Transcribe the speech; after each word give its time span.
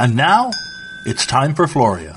And 0.00 0.16
now, 0.16 0.50
it's 1.04 1.26
time 1.26 1.54
for 1.54 1.66
Floria. 1.66 2.14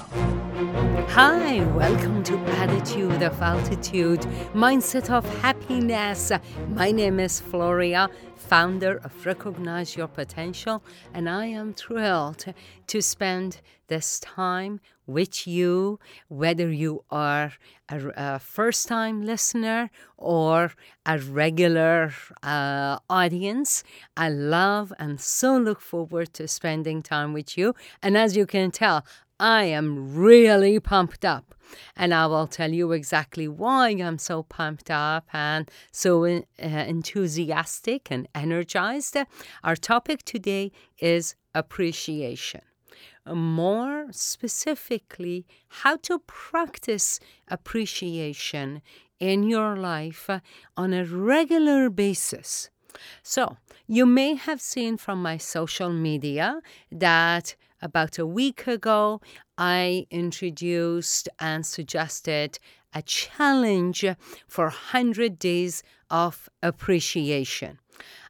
Hi, 1.10 1.60
welcome 1.76 2.24
to 2.24 2.38
Attitude 2.38 3.22
of 3.22 3.42
Altitude, 3.42 4.22
Mindset 4.54 5.10
of 5.10 5.26
Happiness. 5.42 6.32
My 6.70 6.92
name 6.92 7.20
is 7.20 7.42
Floria, 7.42 8.10
founder 8.38 9.02
of 9.04 9.26
Recognize 9.26 9.98
Your 9.98 10.08
Potential, 10.08 10.82
and 11.14 11.30
I 11.30 11.48
am 11.48 11.74
thrilled 11.74 12.46
to 12.88 13.02
spend 13.02 13.60
this 13.88 14.18
time 14.22 14.80
with 15.06 15.48
you, 15.48 16.00
whether 16.28 16.72
you 16.72 17.04
are 17.12 17.54
a, 17.90 18.12
a 18.16 18.40
first 18.40 18.88
time 18.88 19.24
listener 19.24 19.90
or 20.18 20.72
a 21.06 21.20
regular 21.20 22.14
uh, 22.42 23.00
audience. 23.10 23.84
I 24.16 24.30
love 24.30 24.94
and 25.00 25.20
so 25.20 25.58
look 25.58 25.82
forward 25.82 26.34
to 26.34 26.48
spending 26.48 27.02
time 27.02 27.34
with 27.34 27.58
you. 27.58 27.76
And 28.02 28.18
as 28.18 28.36
you 28.38 28.46
can 28.46 28.72
tell, 28.72 29.06
I 29.40 29.66
am 29.66 30.16
really 30.16 30.80
pumped 30.80 31.26
up. 31.26 31.56
And 31.96 32.14
I 32.14 32.28
will 32.28 32.48
tell 32.48 32.72
you 32.72 32.92
exactly 32.92 33.48
why 33.48 33.90
I'm 33.90 34.20
so 34.20 34.44
pumped 34.44 34.92
up 34.92 35.26
and 35.34 35.70
so 35.92 36.26
uh, 36.26 36.40
enthusiastic 36.60 38.12
and 38.12 38.28
energized. 38.36 39.18
Our 39.64 39.76
topic 39.76 40.24
today 40.24 40.72
is 41.00 41.36
appreciation. 41.56 42.62
More 43.26 44.08
specifically, 44.12 45.46
how 45.68 45.96
to 45.98 46.20
practice 46.20 47.20
appreciation 47.48 48.82
in 49.20 49.44
your 49.44 49.78
life 49.78 50.30
uh, 50.30 50.40
on 50.76 50.94
a 50.94 51.06
regular 51.06 51.90
basis. 51.90 52.70
So, 53.22 53.58
you 53.88 54.06
may 54.06 54.36
have 54.36 54.60
seen 54.60 54.98
from 54.98 55.22
my 55.22 55.38
social 55.38 55.90
media 55.90 56.60
that 56.92 57.56
about 57.82 58.20
a 58.20 58.26
week 58.26 58.68
ago, 58.68 59.22
I 59.58 60.08
introduced 60.10 61.30
and 61.40 61.66
suggested 61.66 62.60
a 62.94 63.02
challenge 63.02 64.06
for 64.48 64.66
100 64.66 65.40
days 65.40 65.84
of 66.10 66.50
appreciation. 66.62 67.80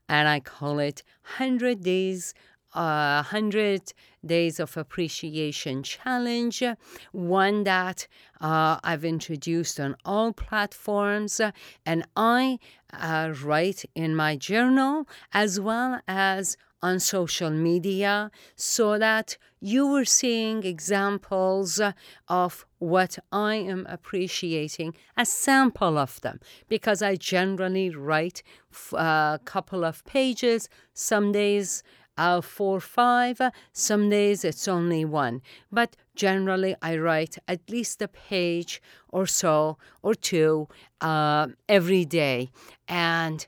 And 0.08 0.28
I 0.28 0.40
call 0.40 0.80
it 0.80 1.04
100 1.38 1.84
days 1.84 2.34
uh, 2.74 3.24
100 3.24 3.94
days 4.26 4.60
of 4.60 4.78
appreciation 4.78 5.84
challenge 5.84 6.64
one 7.12 7.64
that 7.64 8.08
uh, 8.42 8.80
i've 8.84 9.06
introduced 9.06 9.80
on 9.80 9.96
all 10.06 10.32
platforms 10.32 11.42
and 11.86 12.06
i 12.16 12.58
uh, 12.94 13.34
write 13.44 13.84
in 13.96 14.16
my 14.16 14.36
journal 14.36 15.08
as 15.34 15.60
well 15.60 16.00
as 16.08 16.58
on 16.84 17.00
social 17.00 17.50
media 17.50 18.30
so 18.58 19.00
that 19.00 19.38
you 19.62 19.88
were 19.88 20.04
seeing 20.04 20.66
examples 20.66 21.80
of 22.28 22.66
what 22.80 23.18
I 23.32 23.56
am 23.56 23.86
appreciating, 23.88 24.94
a 25.16 25.26
sample 25.26 25.98
of 25.98 26.20
them, 26.20 26.42
because 26.68 27.02
I 27.02 27.16
generally 27.16 27.90
write 27.90 28.44
a 28.92 28.98
uh, 28.98 29.38
couple 29.46 29.86
of 29.86 30.04
pages, 30.04 30.68
some 30.94 31.32
days 31.32 31.82
uh, 32.18 32.42
four, 32.42 32.80
five. 32.80 33.40
Some 33.72 34.10
days 34.10 34.44
it's 34.44 34.68
only 34.68 35.06
one. 35.06 35.42
But 35.72 35.96
generally, 36.16 36.76
I 36.82 36.98
write 36.98 37.38
at 37.48 37.70
least 37.70 38.02
a 38.02 38.08
page 38.08 38.82
or 39.10 39.26
so 39.26 39.78
or 40.02 40.16
two 40.16 40.68
uh, 41.02 41.48
every 41.68 42.06
day. 42.06 42.52
And 42.88 43.46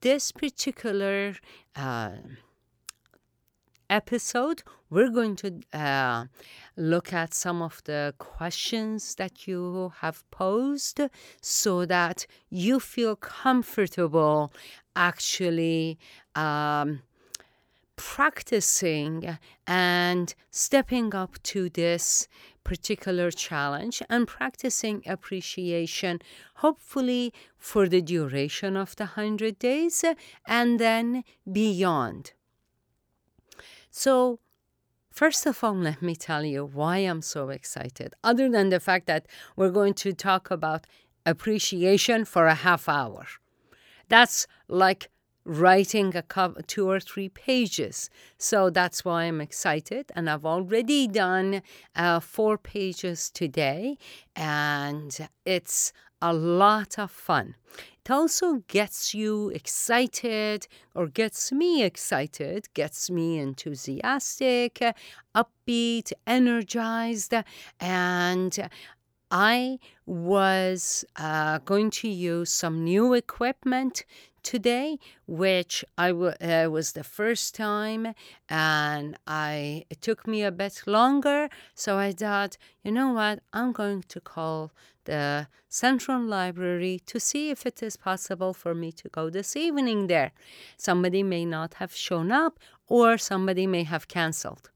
this 0.00 0.32
particular 0.32 1.34
uh, 1.74 2.10
episode, 3.90 4.62
we're 4.90 5.10
going 5.10 5.36
to 5.36 5.60
uh, 5.72 6.26
look 6.76 7.12
at 7.12 7.34
some 7.34 7.62
of 7.62 7.82
the 7.84 8.14
questions 8.18 9.16
that 9.16 9.46
you 9.46 9.92
have 10.00 10.28
posed 10.30 11.00
so 11.40 11.84
that 11.86 12.26
you 12.50 12.78
feel 12.78 13.16
comfortable 13.16 14.52
actually 14.94 15.98
um, 16.34 17.02
practicing 17.96 19.38
and 19.66 20.34
stepping 20.50 21.14
up 21.14 21.42
to 21.42 21.68
this 21.70 22.28
particular 22.64 23.30
challenge 23.30 24.02
and 24.08 24.26
practicing 24.26 25.02
appreciation, 25.06 26.20
hopefully 26.56 27.32
for 27.58 27.88
the 27.88 28.02
duration 28.02 28.76
of 28.76 28.96
the 28.96 29.04
100 29.04 29.58
days 29.58 30.04
and 30.46 30.78
then 30.78 31.24
beyond. 31.50 32.32
So, 33.90 34.40
First 35.16 35.46
of 35.46 35.64
all, 35.64 35.74
let 35.74 36.02
me 36.02 36.14
tell 36.14 36.44
you 36.44 36.62
why 36.62 36.98
I'm 36.98 37.22
so 37.22 37.48
excited, 37.48 38.12
other 38.22 38.50
than 38.50 38.68
the 38.68 38.78
fact 38.78 39.06
that 39.06 39.24
we're 39.56 39.70
going 39.70 39.94
to 39.94 40.12
talk 40.12 40.50
about 40.50 40.86
appreciation 41.24 42.26
for 42.26 42.48
a 42.48 42.54
half 42.54 42.86
hour. 42.86 43.24
That's 44.10 44.46
like 44.68 45.08
writing 45.46 46.14
a 46.16 46.22
couple, 46.22 46.60
two 46.66 46.90
or 46.90 47.00
three 47.00 47.28
pages. 47.28 48.10
So 48.36 48.68
that's 48.68 49.04
why 49.04 49.24
I'm 49.24 49.40
excited. 49.40 50.10
And 50.14 50.28
I've 50.28 50.44
already 50.44 51.06
done 51.06 51.62
uh, 51.94 52.20
four 52.20 52.58
pages 52.58 53.30
today, 53.30 53.96
and 54.34 55.16
it's 55.44 55.92
a 56.20 56.32
lot 56.32 56.98
of 56.98 57.10
fun. 57.10 57.54
It 58.04 58.10
also 58.10 58.62
gets 58.68 59.14
you 59.14 59.50
excited, 59.50 60.68
or 60.94 61.08
gets 61.08 61.52
me 61.52 61.82
excited, 61.82 62.68
gets 62.72 63.10
me 63.10 63.38
enthusiastic, 63.38 64.80
upbeat, 65.34 66.12
energized, 66.26 67.34
and 67.80 68.68
I 69.30 69.78
was 70.06 71.04
uh, 71.16 71.58
going 71.58 71.90
to 71.90 72.08
use 72.08 72.50
some 72.50 72.84
new 72.84 73.12
equipment 73.14 74.04
today, 74.42 74.98
which 75.26 75.84
I 75.98 76.08
w- 76.08 76.34
uh, 76.40 76.68
was 76.70 76.92
the 76.92 77.02
first 77.02 77.54
time, 77.54 78.14
and 78.48 79.18
I 79.26 79.84
it 79.90 80.00
took 80.00 80.26
me 80.26 80.44
a 80.44 80.52
bit 80.52 80.82
longer. 80.86 81.48
So 81.74 81.98
I 81.98 82.12
thought, 82.12 82.56
you 82.84 82.92
know 82.92 83.12
what, 83.12 83.40
I'm 83.52 83.72
going 83.72 84.04
to 84.08 84.20
call 84.20 84.70
the 85.04 85.48
Central 85.68 86.22
Library 86.22 87.00
to 87.06 87.18
see 87.18 87.50
if 87.50 87.66
it 87.66 87.82
is 87.82 87.96
possible 87.96 88.54
for 88.54 88.74
me 88.74 88.92
to 88.92 89.08
go 89.08 89.30
this 89.30 89.56
evening 89.56 90.06
there. 90.06 90.30
Somebody 90.76 91.22
may 91.22 91.44
not 91.44 91.74
have 91.74 91.94
shown 91.94 92.30
up, 92.30 92.58
or 92.86 93.18
somebody 93.18 93.66
may 93.66 93.82
have 93.82 94.06
canceled. 94.06 94.70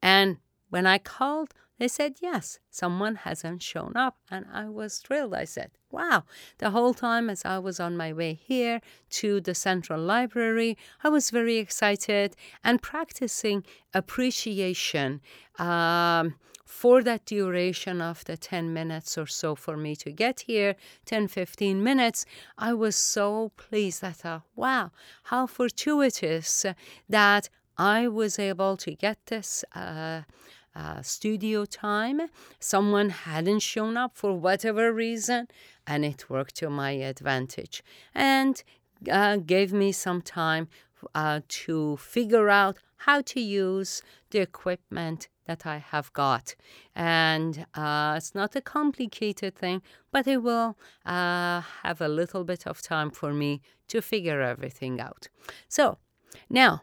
And 0.00 0.38
when 0.68 0.86
I 0.86 0.98
called, 0.98 1.52
they 1.80 1.88
said, 1.88 2.16
yes, 2.20 2.58
someone 2.68 3.14
hasn't 3.14 3.62
shown 3.62 3.96
up. 3.96 4.18
And 4.30 4.44
I 4.52 4.68
was 4.68 4.98
thrilled. 4.98 5.32
I 5.32 5.44
said, 5.46 5.70
wow. 5.90 6.24
The 6.58 6.72
whole 6.72 6.92
time 6.92 7.30
as 7.30 7.42
I 7.46 7.58
was 7.58 7.80
on 7.80 7.96
my 7.96 8.12
way 8.12 8.34
here 8.34 8.82
to 9.20 9.40
the 9.40 9.54
Central 9.54 9.98
Library, 9.98 10.76
I 11.02 11.08
was 11.08 11.30
very 11.30 11.56
excited 11.56 12.36
and 12.62 12.82
practicing 12.82 13.64
appreciation. 13.94 15.22
Um, 15.58 16.34
for 16.66 17.02
that 17.02 17.24
duration 17.24 18.02
of 18.02 18.24
the 18.26 18.36
10 18.36 18.74
minutes 18.74 19.16
or 19.16 19.26
so 19.26 19.54
for 19.54 19.76
me 19.76 19.96
to 19.96 20.12
get 20.12 20.40
here 20.46 20.76
10 21.04 21.26
15 21.26 21.82
minutes 21.82 22.24
i 22.56 22.72
was 22.72 22.94
so 22.94 23.50
pleased 23.56 24.04
i 24.04 24.12
thought 24.12 24.42
wow 24.54 24.92
how 25.24 25.48
fortuitous 25.48 26.64
that 27.08 27.48
i 27.76 28.06
was 28.06 28.38
able 28.38 28.76
to 28.76 28.94
get 28.94 29.18
this 29.26 29.64
uh, 29.74 30.22
uh, 30.74 31.02
studio 31.02 31.64
time. 31.64 32.22
Someone 32.58 33.10
hadn't 33.10 33.60
shown 33.60 33.96
up 33.96 34.12
for 34.14 34.32
whatever 34.34 34.92
reason, 34.92 35.48
and 35.86 36.04
it 36.04 36.30
worked 36.30 36.56
to 36.56 36.70
my 36.70 36.92
advantage 36.92 37.82
and 38.14 38.62
uh, 39.10 39.36
gave 39.36 39.72
me 39.72 39.92
some 39.92 40.22
time 40.22 40.68
uh, 41.14 41.40
to 41.48 41.96
figure 41.96 42.48
out 42.48 42.78
how 42.98 43.22
to 43.22 43.40
use 43.40 44.02
the 44.30 44.40
equipment 44.40 45.28
that 45.46 45.66
I 45.66 45.78
have 45.78 46.12
got. 46.12 46.54
And 46.94 47.66
uh, 47.74 48.14
it's 48.16 48.34
not 48.34 48.54
a 48.54 48.60
complicated 48.60 49.56
thing, 49.56 49.82
but 50.12 50.26
it 50.26 50.42
will 50.42 50.76
uh, 51.06 51.62
have 51.82 52.00
a 52.00 52.08
little 52.08 52.44
bit 52.44 52.66
of 52.66 52.82
time 52.82 53.10
for 53.10 53.32
me 53.32 53.62
to 53.88 54.00
figure 54.02 54.40
everything 54.42 55.00
out. 55.00 55.28
So 55.68 55.98
now 56.48 56.82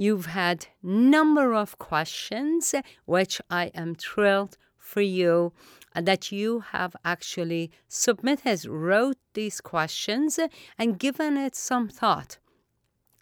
You've 0.00 0.26
had 0.26 0.68
number 0.80 1.54
of 1.54 1.76
questions, 1.78 2.72
which 3.04 3.40
I 3.50 3.72
am 3.74 3.96
thrilled 3.96 4.56
for 4.78 5.00
you 5.00 5.52
uh, 5.94 6.00
that 6.02 6.30
you 6.30 6.60
have 6.60 6.94
actually 7.04 7.72
submitted, 7.88 8.64
wrote 8.64 9.18
these 9.34 9.60
questions 9.60 10.38
and 10.78 10.98
given 11.00 11.36
it 11.36 11.56
some 11.56 11.88
thought. 11.88 12.38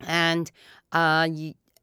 And 0.01 0.53
uh, 0.93 1.29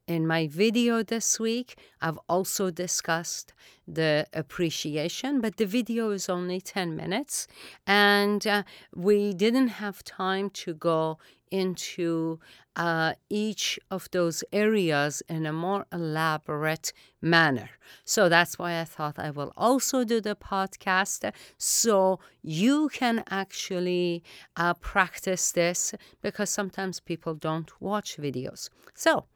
in 0.06 0.26
my 0.26 0.46
video 0.46 1.02
this 1.02 1.40
week, 1.40 1.76
I've 2.00 2.18
also 2.28 2.70
discussed 2.70 3.52
the 3.88 4.26
appreciation, 4.32 5.40
but 5.40 5.56
the 5.56 5.66
video 5.66 6.10
is 6.10 6.28
only 6.28 6.60
10 6.60 6.96
minutes, 6.96 7.46
and 7.86 8.46
uh, 8.46 8.62
we 8.94 9.32
didn't 9.32 9.68
have 9.68 10.04
time 10.04 10.50
to 10.50 10.74
go 10.74 11.18
into 11.50 12.40
uh, 12.76 13.14
each 13.30 13.78
of 13.90 14.10
those 14.10 14.42
areas 14.52 15.22
in 15.28 15.46
a 15.46 15.52
more 15.52 15.86
elaborate 15.92 16.92
manner. 17.22 17.70
So 18.04 18.28
that's 18.28 18.58
why 18.58 18.80
I 18.80 18.84
thought 18.84 19.18
I 19.18 19.30
will 19.30 19.52
also 19.56 20.02
do 20.02 20.20
the 20.20 20.34
podcast 20.34 21.30
so 21.56 22.18
you 22.42 22.88
can 22.92 23.22
actually 23.30 24.24
uh, 24.56 24.74
practice 24.74 25.52
this 25.52 25.94
because 26.20 26.50
sometimes 26.50 26.98
people 26.98 27.34
don't 27.34 27.70
watch 27.80 28.16
videos. 28.16 28.68
So, 28.94 29.26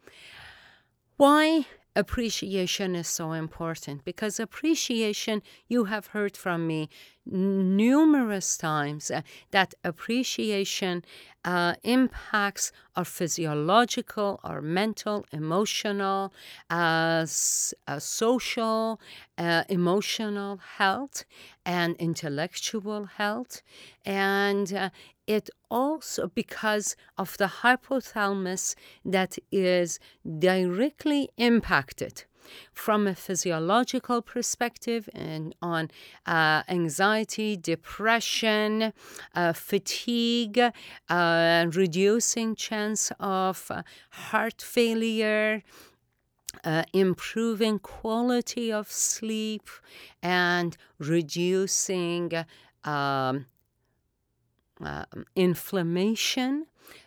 why 1.19 1.67
appreciation 1.97 2.95
is 2.95 3.09
so 3.09 3.33
important 3.33 4.05
because 4.05 4.39
appreciation, 4.39 5.43
you 5.67 5.87
have 5.87 6.07
heard 6.09 6.37
from 6.37 6.65
me 6.65 6.89
numerous 7.27 8.57
times 8.57 9.11
uh, 9.11 9.23
that 9.51 9.75
appreciation 9.83 11.05
uh, 11.45 11.75
impacts 11.83 12.71
our 12.95 13.05
physiological, 13.05 14.39
our 14.45 14.63
mental, 14.63 15.27
emotional, 15.33 16.33
uh, 16.71 17.27
social, 17.27 19.01
uh, 19.37 19.65
emotional 19.69 20.61
health, 20.79 21.25
and 21.67 21.97
intellectual 21.97 23.07
health. 23.07 23.63
And 24.05 24.73
uh, 24.73 24.91
it 25.29 25.51
also, 25.71 26.29
because 26.35 26.97
of 27.19 27.37
the 27.37 27.51
hypothalamus 27.63 28.75
that 29.05 29.39
is 29.53 30.01
directly 30.39 31.29
impacted 31.37 32.25
from 32.73 33.07
a 33.07 33.15
physiological 33.15 34.23
perspective 34.23 35.07
and 35.15 35.55
on 35.61 35.91
uh, 36.25 36.63
anxiety, 36.67 37.59
depression, 37.59 38.95
uh, 39.35 39.53
fatigue, 39.53 40.59
uh, 41.11 41.67
reducing 41.71 42.55
chance 42.57 43.13
of 43.21 43.67
uh, 43.71 43.83
heart 44.11 44.63
failure. 44.63 45.63
Uh, 46.65 46.83
improving 46.95 47.79
quality 47.79 48.73
of 48.73 48.91
sleep 48.91 49.69
and 50.23 50.77
reducing 50.99 52.33
um, 52.85 53.47
uh, 54.83 55.05
inflammation 55.35 56.67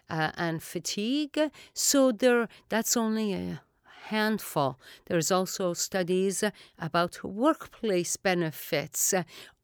uh, 0.10 0.32
and 0.36 0.62
fatigue. 0.62 1.40
So 1.74 2.12
there, 2.12 2.48
that's 2.70 2.96
only 2.98 3.34
a 3.34 3.62
handful. 4.08 4.80
There's 5.06 5.32
also 5.32 5.74
studies 5.74 6.44
about 6.78 7.24
workplace 7.24 8.18
benefits 8.18 9.14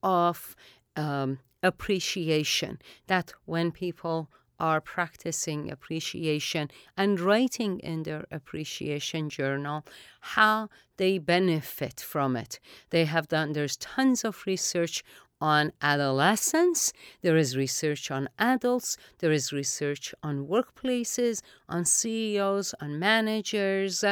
of 0.01 0.56
um, 0.95 1.39
appreciation. 1.62 2.80
That 3.07 3.33
when 3.45 3.71
people 3.71 4.30
are 4.60 4.81
practicing 4.81 5.69
appreciation 5.69 6.69
and 6.95 7.19
writing 7.19 7.80
in 7.80 8.03
their 8.03 8.25
appreciation 8.31 9.30
journal 9.30 9.86
how 10.21 10.69
they 10.98 11.19
benefit 11.19 12.00
from 12.00 12.36
it. 12.36 12.60
They 12.89 13.06
have 13.06 13.27
done, 13.27 13.53
there's 13.53 13.77
tons 13.77 14.25
of 14.25 14.44
research 14.48 15.03
on 15.39 15.72
adolescents, 15.81 16.94
there 17.22 17.38
is 17.38 17.56
research 17.57 18.10
on 18.12 18.28
adults, 18.39 18.98
there 19.19 19.31
is 19.31 19.54
research 19.54 20.13
on 20.24 20.48
workplaces, 20.48 21.42
on 21.69 21.86
CEOs, 21.86 22.74
on 22.81 23.00
managers, 23.00 24.04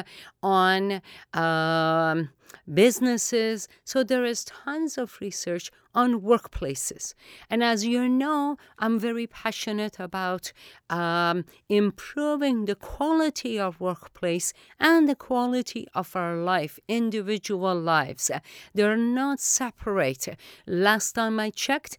on 0.44 1.02
um, 1.34 2.30
businesses. 2.74 3.68
So 3.84 4.04
there 4.04 4.26
is 4.26 4.46
tons 4.46 4.98
of 4.98 5.18
research 5.22 5.72
on 5.94 6.22
workplaces. 6.22 7.14
And 7.50 7.64
as 7.64 7.86
you 7.86 8.08
know, 8.10 8.58
I'm 8.80 9.00
very 9.00 9.28
passionate 9.28 9.98
about 10.00 10.52
um, 10.90 11.46
improving 11.70 12.66
the 12.66 12.76
quality 12.76 13.60
of 13.60 13.80
workplace 13.80 14.54
and 14.80 15.08
the 15.08 15.16
quality 15.16 15.88
of 15.94 16.16
our 16.16 16.36
life, 16.36 16.80
individual 16.88 17.80
lives. 17.80 18.30
They're 18.74 18.98
not 18.98 19.40
separate. 19.40 20.28
Last 20.68 21.14
time 21.14 21.40
I 21.40 21.50
checked, 21.50 21.98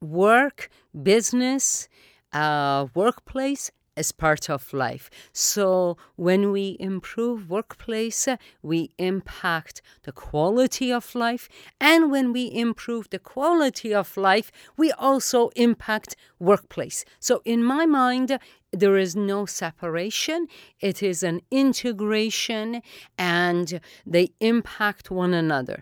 work, 0.00 0.70
business, 1.02 1.88
uh, 2.32 2.86
workplace, 2.94 3.70
as 4.00 4.12
part 4.12 4.44
of 4.56 4.72
life. 4.72 5.06
So 5.32 5.96
when 6.16 6.42
we 6.56 6.66
improve 6.90 7.50
workplace, 7.58 8.22
uh, 8.26 8.36
we 8.70 8.80
impact 9.12 9.76
the 10.06 10.14
quality 10.28 10.88
of 11.00 11.14
life. 11.14 11.44
And 11.92 12.10
when 12.14 12.26
we 12.36 12.44
improve 12.66 13.04
the 13.10 13.22
quality 13.34 13.92
of 14.02 14.16
life, 14.16 14.48
we 14.80 14.88
also 15.08 15.40
impact 15.68 16.10
workplace. 16.38 17.04
So 17.28 17.34
in 17.44 17.60
my 17.74 17.84
mind, 17.86 18.28
there 18.72 18.96
is 18.96 19.14
no 19.16 19.46
separation. 19.46 20.46
It 20.80 21.02
is 21.02 21.22
an 21.22 21.40
integration 21.50 22.82
and 23.18 23.80
they 24.06 24.26
impact 24.40 25.10
one 25.10 25.34
another. 25.34 25.78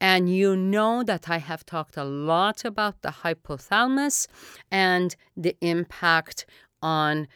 And 0.00 0.22
you 0.28 0.56
know 0.56 1.04
that 1.04 1.24
I 1.36 1.38
have 1.38 1.64
talked 1.64 1.96
a 1.96 2.04
lot 2.04 2.64
about 2.64 3.02
the 3.02 3.14
hypothalamus 3.22 4.26
and 4.70 5.08
the 5.44 5.56
impact 5.60 6.44
on 6.82 7.28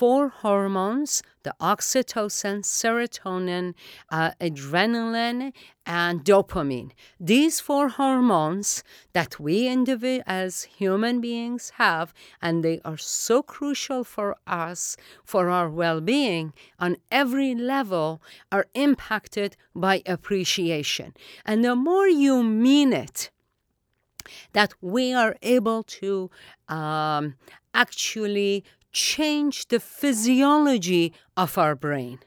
four 0.00 0.28
hormones 0.28 1.22
the 1.42 1.54
oxytocin, 1.60 2.62
serotonin, 2.62 3.74
uh, 4.10 4.30
adrenaline, 4.40 5.52
and 5.84 6.24
dopamine. 6.24 6.90
These 7.18 7.60
four 7.60 7.88
hormones 7.88 8.82
that 9.12 9.38
we 9.38 9.68
as 10.26 10.62
human 10.62 11.20
beings 11.20 11.72
have, 11.76 12.14
and 12.40 12.64
they 12.64 12.80
are 12.82 12.96
so 12.96 13.42
crucial 13.42 14.02
for 14.02 14.36
us, 14.46 14.96
for 15.22 15.50
our 15.50 15.68
well 15.68 16.00
being 16.00 16.54
on 16.78 16.96
every 17.10 17.54
level, 17.54 18.22
are 18.50 18.66
impacted 18.72 19.54
by 19.74 20.02
appreciation. 20.06 21.12
And 21.44 21.62
the 21.62 21.76
more 21.76 22.08
you 22.08 22.42
mean 22.42 22.94
it, 22.94 23.30
that 24.52 24.72
we 24.80 25.12
are 25.12 25.36
able 25.42 25.82
to 25.82 26.30
um, 26.68 27.34
actually 27.74 28.64
change 28.92 29.68
the 29.68 29.80
physiology 29.80 31.12
of 31.36 31.56
our 31.58 31.74
brain. 31.74 32.20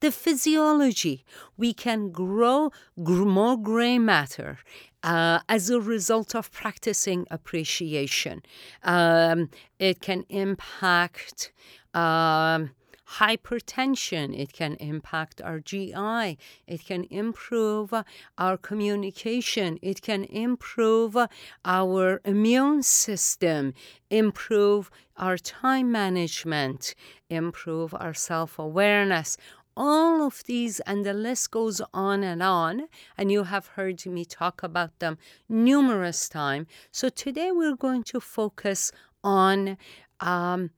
The 0.00 0.12
physiology. 0.12 1.24
We 1.56 1.72
can 1.72 2.10
grow 2.10 2.70
gr- 3.02 3.24
more 3.24 3.56
gray 3.56 3.98
matter 3.98 4.58
uh, 5.02 5.40
as 5.48 5.70
a 5.70 5.80
result 5.80 6.34
of 6.34 6.50
practicing 6.52 7.26
appreciation. 7.30 8.42
Um, 8.82 9.50
it 9.78 10.00
can 10.00 10.24
impact. 10.28 11.52
Um, 11.94 12.70
hypertension. 13.14 14.38
It 14.38 14.52
can 14.52 14.74
impact 14.74 15.40
our 15.40 15.60
GI. 15.60 16.38
It 16.66 16.84
can 16.84 17.04
improve 17.10 17.92
our 18.36 18.56
communication. 18.56 19.78
It 19.82 20.02
can 20.02 20.24
improve 20.24 21.16
our 21.64 22.20
immune 22.24 22.82
system, 22.82 23.74
improve 24.10 24.90
our 25.16 25.38
time 25.38 25.90
management, 25.92 26.94
improve 27.30 27.94
our 27.94 28.14
self 28.14 28.58
awareness. 28.58 29.36
All 29.78 30.26
of 30.26 30.42
these, 30.44 30.80
and 30.80 31.04
the 31.04 31.12
list 31.12 31.50
goes 31.50 31.82
on 31.92 32.24
and 32.24 32.42
on, 32.42 32.88
and 33.18 33.30
you 33.30 33.44
have 33.44 33.66
heard 33.66 34.06
me 34.06 34.24
talk 34.24 34.62
about 34.62 34.98
them 35.00 35.18
numerous 35.50 36.30
times. 36.30 36.66
So 36.90 37.10
today 37.10 37.52
we're 37.52 37.76
going 37.76 38.02
to 38.04 38.20
focus 38.20 38.90
on 39.22 39.76
um, 40.20 40.70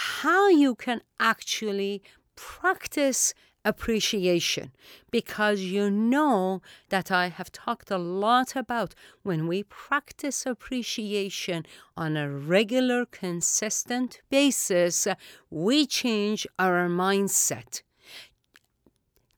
how 0.00 0.48
you 0.48 0.76
can 0.76 1.00
actually 1.18 2.00
practice 2.36 3.34
appreciation 3.64 4.70
because 5.10 5.60
you 5.60 5.90
know 5.90 6.62
that 6.88 7.10
I 7.10 7.30
have 7.30 7.50
talked 7.50 7.90
a 7.90 7.98
lot 7.98 8.54
about 8.54 8.94
when 9.24 9.48
we 9.48 9.64
practice 9.64 10.46
appreciation 10.46 11.66
on 11.96 12.16
a 12.16 12.30
regular, 12.30 13.06
consistent 13.06 14.20
basis, 14.30 15.08
we 15.50 15.84
change 15.84 16.46
our 16.60 16.88
mindset. 16.88 17.82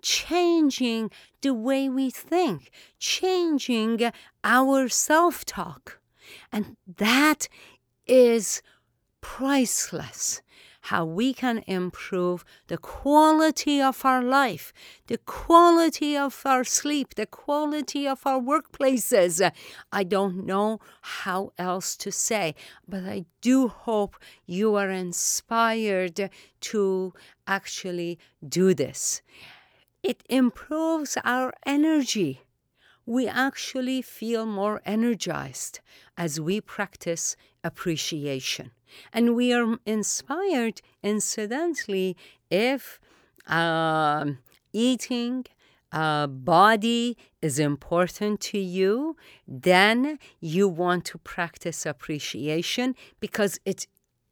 Changing 0.02 1.10
the 1.40 1.54
way 1.54 1.88
we 1.88 2.10
think, 2.10 2.70
changing 2.98 4.12
our 4.44 4.90
self 4.90 5.46
talk. 5.46 6.00
And 6.52 6.76
that 6.98 7.48
is 8.06 8.60
priceless. 9.20 10.42
How 10.90 11.04
we 11.04 11.32
can 11.32 11.62
improve 11.68 12.44
the 12.66 12.76
quality 12.76 13.80
of 13.80 14.04
our 14.04 14.24
life, 14.24 14.72
the 15.06 15.18
quality 15.18 16.16
of 16.16 16.42
our 16.44 16.64
sleep, 16.64 17.14
the 17.14 17.26
quality 17.26 18.08
of 18.08 18.26
our 18.26 18.40
workplaces. 18.40 19.40
I 19.92 20.02
don't 20.02 20.44
know 20.44 20.80
how 21.20 21.52
else 21.56 21.96
to 21.98 22.10
say, 22.10 22.56
but 22.88 23.04
I 23.04 23.26
do 23.40 23.68
hope 23.68 24.16
you 24.46 24.74
are 24.74 24.90
inspired 24.90 26.28
to 26.72 27.14
actually 27.46 28.18
do 28.46 28.74
this. 28.74 29.22
It 30.02 30.24
improves 30.28 31.16
our 31.22 31.52
energy 31.64 32.40
we 33.06 33.26
actually 33.26 34.02
feel 34.02 34.44
more 34.44 34.80
energized 34.84 35.80
as 36.16 36.40
we 36.40 36.60
practice 36.60 37.36
appreciation. 37.64 38.70
And 39.12 39.34
we 39.34 39.52
are 39.52 39.78
inspired, 39.86 40.80
incidentally, 41.02 42.16
if 42.50 43.00
uh, 43.46 44.26
eating 44.72 45.46
uh, 45.92 46.26
body 46.26 47.16
is 47.42 47.58
important 47.58 48.40
to 48.40 48.58
you, 48.58 49.16
then 49.46 50.18
you 50.40 50.68
want 50.68 51.04
to 51.06 51.18
practice 51.18 51.84
appreciation 51.84 52.94
because 53.18 53.58
it 53.64 53.86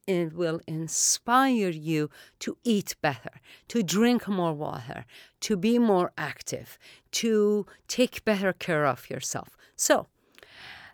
it 0.07 0.33
will 0.33 0.59
inspire 0.67 1.69
you 1.69 2.09
to 2.39 2.57
eat 2.65 2.97
better, 3.03 3.43
to 3.69 3.83
drink 3.83 4.27
more 4.27 4.55
water, 4.55 5.05
to 5.41 5.55
be 5.55 5.79
more 5.79 6.13
active, 6.17 6.79
to 7.11 7.67
take 7.89 8.25
better 8.25 8.55
care 8.55 8.87
of 8.87 9.11
yourself. 9.11 9.55
So, 9.77 10.07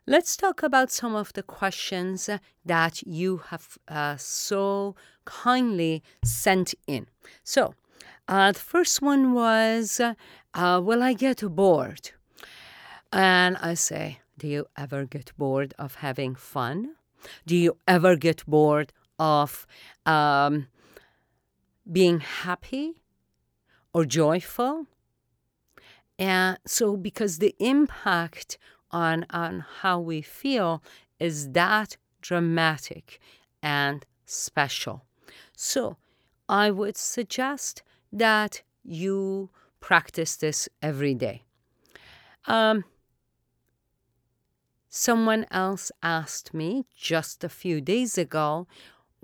let's 0.06 0.36
talk 0.36 0.62
about 0.62 0.90
some 0.90 1.14
of 1.14 1.32
the 1.32 1.42
questions 1.42 2.28
that 2.64 3.02
you 3.02 3.38
have 3.48 3.78
uh, 3.88 4.16
so 4.16 4.94
kindly 5.24 6.02
sent 6.24 6.74
in. 6.86 7.06
So, 7.42 7.74
uh, 8.28 8.52
the 8.52 8.58
first 8.58 9.02
one 9.02 9.32
was 9.32 10.00
uh, 10.00 10.80
Will 10.82 11.02
I 11.02 11.12
get 11.12 11.40
bored? 11.54 12.10
And 13.12 13.56
I 13.58 13.74
say, 13.74 14.20
Do 14.38 14.48
you 14.48 14.66
ever 14.76 15.04
get 15.04 15.32
bored 15.36 15.74
of 15.78 15.96
having 15.96 16.34
fun? 16.34 16.96
Do 17.46 17.56
you 17.56 17.76
ever 17.86 18.16
get 18.16 18.44
bored 18.46 18.92
of 19.18 19.66
um, 20.04 20.66
being 21.90 22.20
happy 22.20 23.02
or 23.92 24.04
joyful. 24.04 24.86
And 26.18 26.58
so, 26.66 26.96
because 26.96 27.38
the 27.38 27.54
impact 27.58 28.56
on, 28.94 29.26
on 29.30 29.64
how 29.80 29.98
we 29.98 30.22
feel 30.22 30.82
is 31.18 31.50
that 31.50 31.96
dramatic 32.22 33.20
and 33.62 34.06
special. 34.24 35.04
So, 35.56 35.96
I 36.48 36.70
would 36.70 36.96
suggest 36.96 37.82
that 38.12 38.62
you 38.84 39.50
practice 39.80 40.36
this 40.36 40.68
every 40.80 41.14
day. 41.14 41.42
Um, 42.46 42.84
someone 44.88 45.46
else 45.50 45.90
asked 46.02 46.54
me 46.54 46.84
just 46.96 47.42
a 47.42 47.48
few 47.48 47.80
days 47.80 48.16
ago 48.16 48.66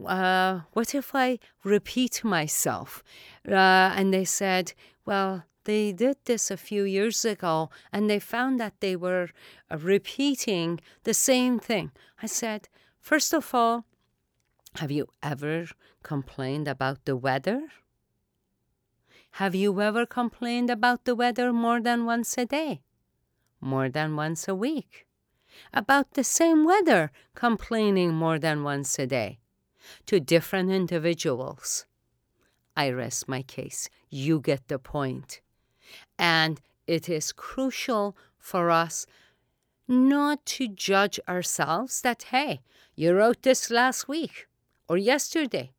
uh, 0.07 0.61
what 0.73 0.95
if 0.95 1.15
I 1.15 1.39
repeat 1.63 2.25
myself? 2.25 3.03
Uh, 3.47 3.93
and 3.97 4.15
they 4.15 4.25
said, 4.25 4.73
well, 5.05 5.45
they 5.65 5.93
did 5.93 6.17
this 6.25 6.51
a 6.51 6.57
few 6.57 6.85
years 6.85 7.25
ago 7.25 7.71
and 7.93 8.09
they 8.09 8.19
found 8.19 8.59
that 8.61 8.81
they 8.81 8.97
were 8.97 9.31
uh, 9.71 9.79
repeating 9.79 10.81
the 11.05 11.15
same 11.15 11.59
thing. 11.59 11.93
I 12.23 12.27
said, 12.27 12.69
first 12.99 13.33
of 13.35 13.55
all, 13.55 13.85
have 14.77 14.91
you 14.91 15.09
ever 15.23 15.67
complained 16.03 16.69
about 16.69 17.05
the 17.05 17.17
weather? 17.17 17.63
Have 19.33 19.55
you 19.55 19.81
ever 19.81 20.07
complained 20.07 20.71
about 20.71 21.05
the 21.05 21.15
weather 21.15 21.53
more 21.53 21.81
than 21.81 22.05
once 22.05 22.37
a 22.39 22.47
day? 22.47 22.83
More 23.61 23.89
than 23.89 24.17
once 24.17 24.49
a 24.49 24.55
week? 24.55 25.07
About 25.73 26.15
the 26.15 26.25
same 26.25 26.65
weather, 26.65 27.11
complaining 27.35 28.15
more 28.15 28.39
than 28.39 28.63
once 28.63 28.99
a 28.99 29.07
day? 29.07 29.41
to 30.07 30.21
different 30.21 30.71
individuals. 30.71 31.87
I 32.77 32.91
rest 32.91 33.29
my 33.29 33.43
case. 33.43 33.89
You 34.09 34.41
get 34.41 34.69
the 34.69 34.79
point. 34.79 35.41
And 36.21 36.61
it 36.87 37.09
is 37.09 37.33
crucial 37.33 38.15
for 38.39 38.71
us 38.71 39.07
not 39.89 40.45
to 40.45 40.69
judge 40.69 41.19
ourselves 41.27 42.03
that, 42.03 42.25
hey, 42.25 42.61
you 42.95 43.15
wrote 43.15 43.43
this 43.43 43.71
last 43.71 44.07
week 44.07 44.47
or 44.87 44.99
yesterday. 44.99 45.71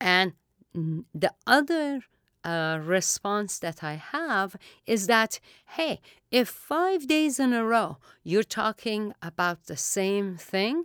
And 0.00 0.34
the 0.72 1.32
other 1.44 2.04
uh, 2.44 2.78
response 2.82 3.58
that 3.58 3.82
I 3.82 3.94
have 3.94 4.54
is 4.86 5.08
that, 5.08 5.40
hey, 5.70 6.00
if 6.30 6.48
five 6.48 7.08
days 7.08 7.40
in 7.40 7.52
a 7.52 7.64
row 7.64 7.98
you're 8.22 8.44
talking 8.44 9.12
about 9.22 9.66
the 9.66 9.76
same 9.76 10.36
thing, 10.36 10.84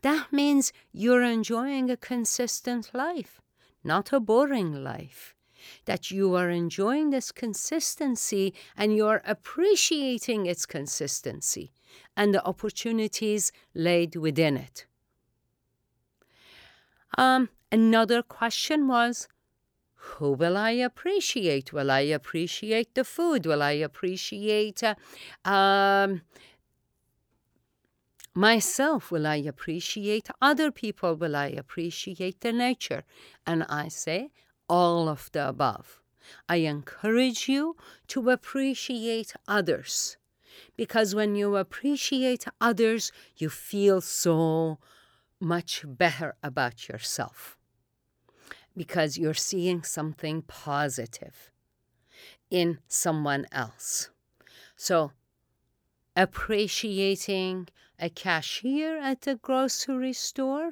that 0.00 0.32
means 0.32 0.72
you're 0.92 1.22
enjoying 1.22 1.90
a 1.90 1.96
consistent 1.96 2.90
life, 2.94 3.42
not 3.82 4.12
a 4.14 4.20
boring 4.20 4.82
life. 4.82 5.33
That 5.84 6.10
you 6.10 6.34
are 6.34 6.50
enjoying 6.50 7.10
this 7.10 7.32
consistency 7.32 8.54
and 8.76 8.96
you're 8.96 9.22
appreciating 9.24 10.46
its 10.46 10.66
consistency 10.66 11.72
and 12.16 12.34
the 12.34 12.44
opportunities 12.44 13.52
laid 13.74 14.16
within 14.16 14.56
it. 14.56 14.86
Um, 17.16 17.48
another 17.70 18.22
question 18.22 18.88
was 18.88 19.28
who 19.94 20.32
will 20.32 20.56
I 20.56 20.72
appreciate? 20.72 21.72
Will 21.72 21.90
I 21.90 22.00
appreciate 22.00 22.94
the 22.94 23.04
food? 23.04 23.46
Will 23.46 23.62
I 23.62 23.72
appreciate 23.72 24.82
uh, 24.82 24.94
um, 25.48 26.20
myself 28.34 29.10
will 29.10 29.26
I 29.26 29.36
appreciate, 29.36 30.28
other 30.42 30.70
people 30.70 31.14
will 31.14 31.36
I 31.36 31.46
appreciate 31.46 32.40
the 32.40 32.52
nature. 32.52 33.04
And 33.46 33.64
I 33.68 33.88
say 33.88 34.30
all 34.68 35.08
of 35.08 35.30
the 35.32 35.48
above. 35.48 36.00
I 36.48 36.56
encourage 36.56 37.48
you 37.48 37.76
to 38.08 38.30
appreciate 38.30 39.34
others 39.46 40.16
because 40.76 41.14
when 41.14 41.34
you 41.34 41.56
appreciate 41.56 42.44
others, 42.60 43.12
you 43.36 43.48
feel 43.48 44.00
so 44.00 44.78
much 45.40 45.84
better 45.86 46.34
about 46.42 46.88
yourself 46.88 47.58
because 48.76 49.18
you're 49.18 49.34
seeing 49.34 49.82
something 49.82 50.42
positive 50.42 51.50
in 52.50 52.78
someone 52.88 53.46
else. 53.52 54.10
So, 54.76 55.12
appreciating 56.16 57.68
a 57.98 58.10
cashier 58.10 58.98
at 58.98 59.22
the 59.22 59.36
grocery 59.36 60.12
store, 60.12 60.70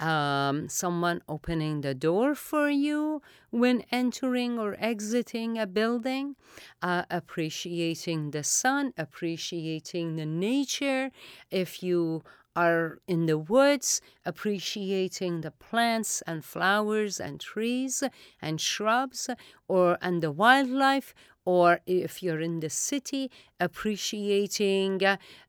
um, 0.00 0.68
someone 0.68 1.22
opening 1.28 1.82
the 1.82 1.94
door 1.94 2.34
for 2.34 2.70
you 2.70 3.22
when 3.50 3.84
entering 3.92 4.58
or 4.58 4.76
exiting 4.78 5.58
a 5.58 5.66
building, 5.66 6.36
uh, 6.82 7.04
appreciating 7.10 8.30
the 8.30 8.42
sun, 8.42 8.92
appreciating 8.96 10.16
the 10.16 10.26
nature. 10.26 11.10
If 11.50 11.82
you 11.82 12.22
are 12.56 12.98
in 13.06 13.26
the 13.26 13.38
woods, 13.38 14.00
appreciating 14.24 15.42
the 15.42 15.52
plants 15.52 16.22
and 16.26 16.44
flowers 16.44 17.20
and 17.20 17.40
trees 17.40 18.02
and 18.42 18.60
shrubs, 18.60 19.30
or 19.68 19.98
and 20.02 20.22
the 20.22 20.32
wildlife, 20.32 21.14
or 21.44 21.80
if 21.86 22.22
you're 22.22 22.40
in 22.40 22.60
the 22.60 22.70
city, 22.70 23.30
appreciating 23.58 25.00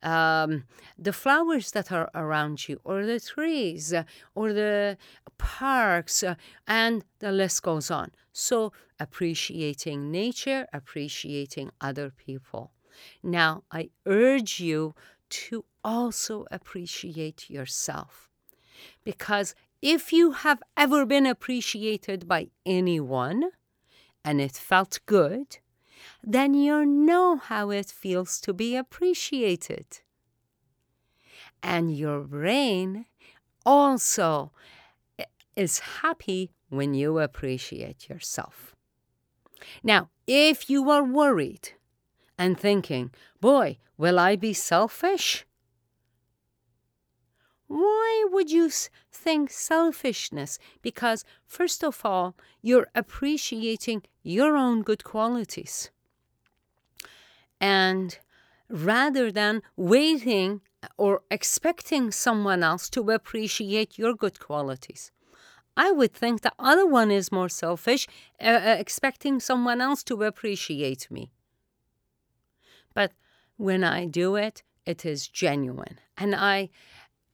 um, 0.01 0.63
the 0.97 1.13
flowers 1.13 1.71
that 1.71 1.91
are 1.91 2.09
around 2.15 2.67
you, 2.67 2.79
or 2.83 3.05
the 3.05 3.19
trees, 3.19 3.93
or 4.33 4.53
the 4.53 4.97
parks, 5.37 6.23
and 6.67 7.03
the 7.19 7.31
list 7.31 7.63
goes 7.63 7.91
on. 7.91 8.11
So, 8.31 8.71
appreciating 8.99 10.11
nature, 10.11 10.67
appreciating 10.73 11.71
other 11.81 12.09
people. 12.09 12.71
Now, 13.23 13.63
I 13.71 13.89
urge 14.05 14.59
you 14.59 14.95
to 15.29 15.65
also 15.83 16.45
appreciate 16.51 17.49
yourself. 17.49 18.29
Because 19.03 19.55
if 19.81 20.13
you 20.13 20.31
have 20.31 20.61
ever 20.77 21.05
been 21.05 21.25
appreciated 21.25 22.27
by 22.27 22.49
anyone 22.65 23.51
and 24.23 24.39
it 24.39 24.53
felt 24.53 24.99
good, 25.05 25.57
then 26.23 26.53
you 26.53 26.85
know 26.85 27.37
how 27.37 27.69
it 27.69 27.87
feels 27.87 28.39
to 28.41 28.53
be 28.53 28.75
appreciated. 28.75 30.01
And 31.63 31.95
your 31.95 32.21
brain 32.21 33.05
also 33.65 34.51
eh, 35.19 35.25
is 35.55 35.79
happy 36.01 36.51
when 36.69 36.93
you 36.93 37.19
appreciate 37.19 38.09
yourself. 38.09 38.75
Now, 39.83 40.09
if 40.25 40.69
you 40.69 40.89
are 40.89 41.03
worried 41.03 41.73
and 42.37 42.59
thinking, 42.59 43.11
boy, 43.39 43.77
will 43.97 44.17
I 44.17 44.35
be 44.35 44.53
selfish? 44.53 45.45
Why 47.71 48.25
would 48.29 48.51
you 48.51 48.69
think 49.13 49.49
selfishness? 49.49 50.59
Because, 50.81 51.23
first 51.47 51.85
of 51.85 52.01
all, 52.03 52.35
you're 52.61 52.89
appreciating 52.93 54.03
your 54.23 54.57
own 54.57 54.81
good 54.81 55.05
qualities. 55.05 55.89
And 57.61 58.19
rather 58.69 59.31
than 59.31 59.61
waiting 59.77 60.59
or 60.97 61.21
expecting 61.31 62.11
someone 62.11 62.61
else 62.61 62.89
to 62.89 63.09
appreciate 63.09 63.97
your 63.97 64.15
good 64.15 64.41
qualities. 64.41 65.13
I 65.77 65.91
would 65.91 66.13
think 66.13 66.41
the 66.41 66.51
other 66.59 66.85
one 66.85 67.09
is 67.09 67.31
more 67.31 67.47
selfish, 67.47 68.05
uh, 68.41 68.47
uh, 68.47 68.75
expecting 68.79 69.39
someone 69.39 69.79
else 69.79 70.03
to 70.05 70.23
appreciate 70.23 71.09
me. 71.09 71.31
But 72.93 73.13
when 73.55 73.85
I 73.85 74.07
do 74.07 74.35
it, 74.35 74.63
it 74.85 75.05
is 75.05 75.29
genuine. 75.29 75.99
And 76.17 76.35
I 76.35 76.69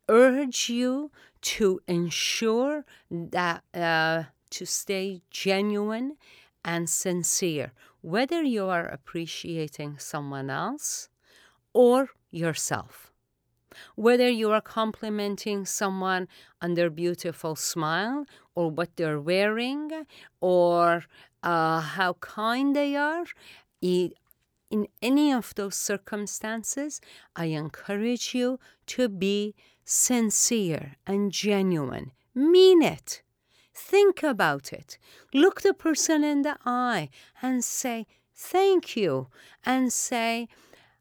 urge 0.10 0.70
you 0.70 1.12
to 1.42 1.80
ensure 1.88 2.86
that 3.10 3.64
uh, 3.74 4.24
to 4.50 4.66
stay 4.66 5.22
genuine 5.30 6.18
and 6.64 6.90
sincere, 6.90 7.72
whether 8.02 8.42
you 8.42 8.66
are 8.66 8.86
appreciating 8.86 9.98
someone 10.00 10.50
else 10.50 11.10
or 11.74 12.10
yourself. 12.32 13.12
Whether 13.96 14.28
you 14.30 14.52
are 14.52 14.62
complimenting 14.62 15.66
someone 15.66 16.28
on 16.62 16.74
their 16.74 16.90
beautiful 16.90 17.56
smile 17.56 18.26
or 18.56 18.72
what 18.72 18.96
they're 18.96 19.20
wearing 19.20 19.92
or 20.42 21.04
uh, 21.44 21.82
how 21.82 22.14
kind 22.14 22.76
they 22.76 22.96
are, 22.96 23.26
in 24.70 24.88
any 25.02 25.32
of 25.32 25.54
those 25.56 25.76
circumstances, 25.76 27.02
I 27.36 27.46
encourage 27.46 28.34
you 28.36 28.60
to 28.88 29.10
be 29.10 29.56
sincere 29.86 30.96
and 31.06 31.32
genuine. 31.32 32.12
Mean 32.36 32.82
it. 32.82 33.22
Think 33.74 34.24
about 34.24 34.74
it. 34.74 34.98
Look 35.34 35.62
the 35.62 35.74
person 35.74 36.24
in 36.24 36.42
the 36.42 36.58
eye 36.66 37.10
and 37.42 37.64
say, 37.64 38.06
Thank 38.40 38.96
you. 38.96 39.30
And 39.66 39.92
say, 39.92 40.48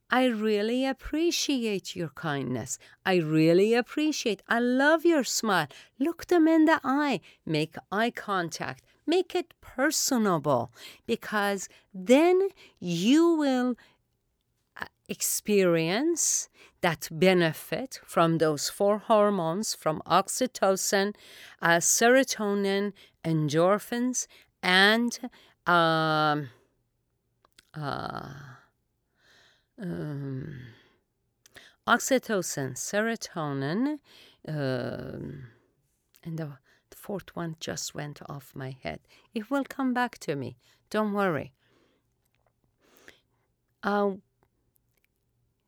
I 0.08 0.26
really 0.26 0.86
appreciate 0.86 1.96
your 1.96 2.10
kindness. 2.10 2.78
I 3.04 3.16
really 3.16 3.74
appreciate. 3.74 4.40
I 4.48 4.60
love 4.60 5.04
your 5.04 5.24
smile. 5.24 5.66
Look 5.98 6.26
them 6.26 6.46
in 6.46 6.64
the 6.64 6.80
eye. 6.84 7.20
Make 7.44 7.74
eye 7.90 8.10
contact. 8.10 8.84
Make 9.06 9.34
it 9.34 9.54
personable 9.60 10.72
because 11.06 11.68
then 11.94 12.48
you 12.80 13.34
will 13.34 13.76
uh, 14.80 14.86
experience 15.08 16.48
that 16.80 17.08
benefit 17.10 18.00
from 18.04 18.38
those 18.38 18.68
four 18.68 18.98
hormones 18.98 19.74
from 19.74 20.02
oxytocin, 20.06 21.14
uh, 21.62 21.76
serotonin, 21.76 22.92
endorphins, 23.24 24.26
and 24.62 25.18
um, 25.66 26.48
uh, 27.74 28.28
um, 29.80 30.58
oxytocin, 31.86 32.74
serotonin, 32.74 33.98
um, 34.48 35.46
and 36.24 36.38
the, 36.38 36.46
the 36.46 36.65
fourth 37.06 37.30
one 37.34 37.54
just 37.60 37.94
went 37.94 38.18
off 38.28 38.52
my 38.54 38.72
head. 38.82 39.00
It 39.32 39.50
will 39.50 39.64
come 39.76 39.92
back 39.94 40.18
to 40.26 40.34
me. 40.34 40.56
Don't 40.90 41.12
worry. 41.12 41.52
Uh, 43.82 44.12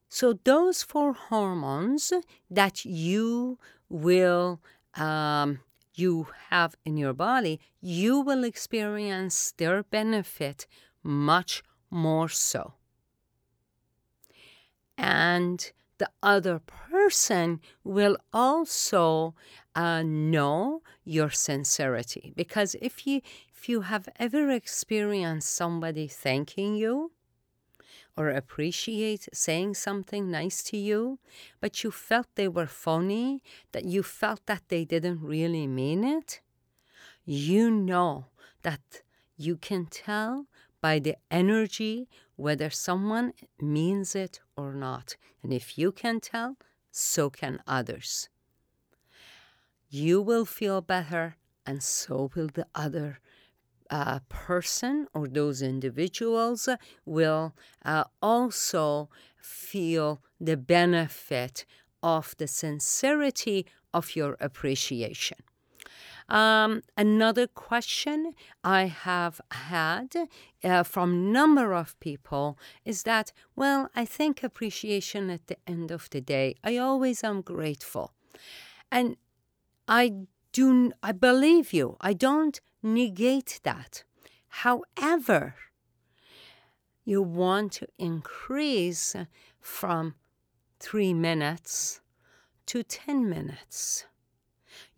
so, 0.09 0.27
those 0.45 0.83
four 0.83 1.13
hormones 1.13 2.13
that 2.51 2.85
you 2.85 3.59
will 3.89 4.61
um, 4.95 5.61
you 5.95 6.27
have 6.51 6.75
in 6.85 6.97
your 6.97 7.13
body, 7.13 7.61
you 7.81 8.21
will 8.21 8.43
experience 8.43 9.53
their 9.59 9.83
benefit 9.83 10.67
much 11.03 11.63
more 11.91 12.29
so 12.29 12.75
and 14.99 15.73
the 15.99 16.11
other 16.23 16.61
person 16.61 17.61
will 17.85 18.17
also 18.33 19.35
uh, 19.75 20.03
know 20.03 20.83
your 21.05 21.31
sincerity. 21.31 22.33
Because 22.37 22.75
if 22.81 23.07
you 23.07 23.21
if 23.53 23.69
you 23.69 23.83
have 23.83 24.09
ever 24.17 24.51
experienced 24.51 25.55
somebody 25.55 26.07
thanking 26.07 26.77
you 26.77 27.11
or 28.17 28.31
appreciate 28.31 29.29
saying 29.33 29.75
something 29.75 30.31
nice 30.31 30.63
to 30.63 30.77
you 30.77 31.19
but 31.61 31.83
you 31.83 31.91
felt 31.91 32.27
they 32.35 32.49
were 32.49 32.67
phony 32.67 33.43
that 33.73 33.85
you 33.85 34.03
felt 34.03 34.45
that 34.47 34.63
they 34.69 34.85
didn't 34.85 35.21
really 35.23 35.67
mean 35.67 36.05
it 36.05 36.41
you 37.25 37.71
know 37.71 38.27
that 38.63 39.03
you 39.37 39.57
can 39.57 39.87
tell 39.87 40.47
by 40.81 40.99
the 40.99 41.17
energy 41.31 42.09
whether 42.39 42.71
someone 42.71 43.33
means 43.61 44.15
it 44.15 44.41
or 44.57 44.73
not. 44.73 45.17
And 45.43 45.53
if 45.53 45.77
you 45.77 45.91
can 45.91 46.21
tell, 46.21 46.57
so 46.93 47.29
can 47.29 47.61
others. 47.67 48.29
You 49.91 50.23
will 50.23 50.45
feel 50.45 50.81
better, 50.81 51.37
and 51.67 51.83
so 51.83 52.31
will 52.35 52.47
the 52.47 52.67
other 52.75 53.19
uh, 53.91 54.21
person 54.29 55.09
or 55.13 55.27
those 55.27 55.63
individuals 55.63 56.69
will 57.05 57.55
uh, 57.85 58.05
also 58.23 59.11
feel 59.41 60.23
the 60.41 60.57
benefit 60.57 61.65
of 62.03 62.37
the 62.39 62.47
sincerity 62.47 63.67
of 63.93 64.15
your 64.15 64.37
appreciation. 64.39 65.39
Um, 66.29 66.83
another 66.97 67.47
question 67.47 68.35
I 68.63 68.85
have 68.85 69.41
had 69.51 70.15
uh, 70.63 70.83
from 70.83 71.33
number 71.33 71.73
of 71.73 71.99
people 72.01 72.59
is 72.85 73.05
that, 73.05 73.33
well, 73.57 73.89
I 73.97 74.05
think 74.05 74.43
appreciation 74.43 75.31
at 75.31 75.47
the 75.47 75.57
end 75.67 75.91
of 75.91 76.11
the 76.11 76.21
day, 76.21 76.57
I 76.63 76.77
always 76.77 77.25
am 77.25 77.41
grateful. 77.41 78.13
And 78.93 79.17
I 79.87 80.13
do, 80.53 80.93
I 81.03 81.13
believe 81.13 81.73
you. 81.73 81.97
I 82.01 82.13
don't 82.13 82.61
negate 82.83 83.61
that. 83.63 84.05
However, 84.49 85.55
you 87.05 87.23
want 87.23 87.73
to 87.73 87.89
increase 87.99 89.17
from 89.61 90.15
three 90.79 91.15
minutes 91.15 92.03
to 92.67 92.83
10 92.83 93.31
minutes. 93.31 94.05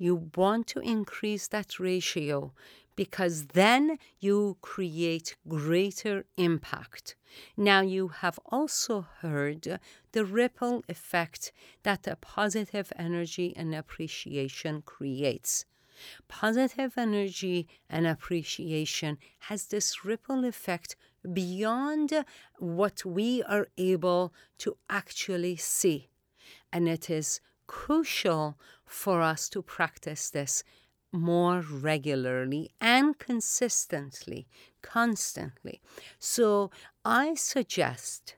You 0.01 0.31
want 0.35 0.67
to 0.69 0.81
increase 0.81 1.47
that 1.49 1.79
ratio 1.79 2.55
because 2.97 3.49
then 3.49 3.99
you 4.19 4.57
create 4.63 5.37
greater 5.47 6.25
impact. 6.39 7.17
Now, 7.55 7.83
you 7.83 8.09
have 8.09 8.41
also 8.47 9.07
heard 9.21 9.79
the 10.13 10.25
ripple 10.25 10.83
effect 10.89 11.53
that 11.83 12.07
a 12.07 12.17
positive 12.17 12.95
energy 12.97 13.53
and 13.55 13.75
appreciation 13.75 14.81
creates. 14.87 15.67
Positive 16.29 16.95
energy 16.97 17.69
and 17.91 18.07
appreciation 18.07 19.19
has 19.51 19.67
this 19.67 20.03
ripple 20.03 20.47
effect 20.47 20.97
beyond 21.31 22.25
what 22.59 23.05
we 23.05 23.43
are 23.43 23.69
able 23.77 24.33
to 24.61 24.79
actually 24.89 25.57
see. 25.57 26.09
And 26.73 26.89
it 26.89 27.11
is 27.11 27.43
crucial 27.71 28.59
for 28.85 29.23
us 29.23 29.49
to 29.49 29.63
practice 29.63 30.29
this 30.29 30.65
more 31.13 31.61
regularly 31.61 32.73
and 32.81 33.17
consistently, 33.17 34.49
constantly. 34.83 35.81
So 36.19 36.73
I 37.05 37.35
suggest, 37.35 38.35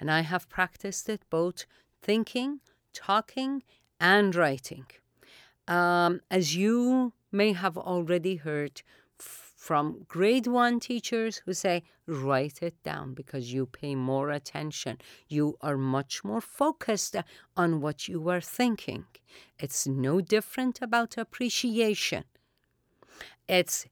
and 0.00 0.10
I 0.10 0.22
have 0.22 0.48
practiced 0.48 1.08
it 1.08 1.22
both 1.30 1.64
thinking, 2.02 2.58
talking, 2.92 3.62
and 4.00 4.34
writing. 4.34 4.86
Um, 5.68 6.20
as 6.28 6.56
you 6.56 7.12
may 7.30 7.52
have 7.52 7.78
already 7.78 8.34
heard, 8.34 8.82
from 9.60 10.06
grade 10.08 10.46
one 10.46 10.80
teachers 10.80 11.42
who 11.44 11.52
say, 11.52 11.82
write 12.06 12.62
it 12.62 12.82
down 12.82 13.12
because 13.12 13.52
you 13.52 13.66
pay 13.66 13.94
more 13.94 14.30
attention. 14.30 14.96
You 15.28 15.58
are 15.60 15.76
much 15.76 16.24
more 16.24 16.40
focused 16.40 17.14
on 17.58 17.82
what 17.82 18.08
you 18.08 18.26
are 18.30 18.40
thinking. 18.40 19.04
It's 19.58 19.86
no 19.86 20.22
different 20.22 20.80
about 20.80 21.18
appreciation. 21.18 22.24
It's 23.46 23.86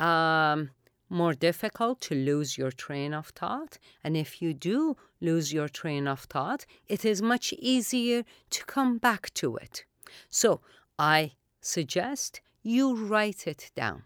um, 0.00 0.70
more 1.08 1.34
difficult 1.34 2.00
to 2.00 2.16
lose 2.16 2.58
your 2.58 2.72
train 2.72 3.14
of 3.14 3.28
thought. 3.28 3.78
And 4.02 4.16
if 4.16 4.42
you 4.42 4.52
do 4.52 4.96
lose 5.20 5.52
your 5.52 5.68
train 5.68 6.08
of 6.08 6.22
thought, 6.22 6.66
it 6.88 7.04
is 7.04 7.22
much 7.22 7.52
easier 7.52 8.24
to 8.50 8.64
come 8.64 8.98
back 8.98 9.32
to 9.34 9.54
it. 9.54 9.84
So 10.28 10.62
I 10.98 11.34
suggest 11.60 12.40
you 12.64 12.96
write 12.96 13.46
it 13.46 13.70
down 13.76 14.02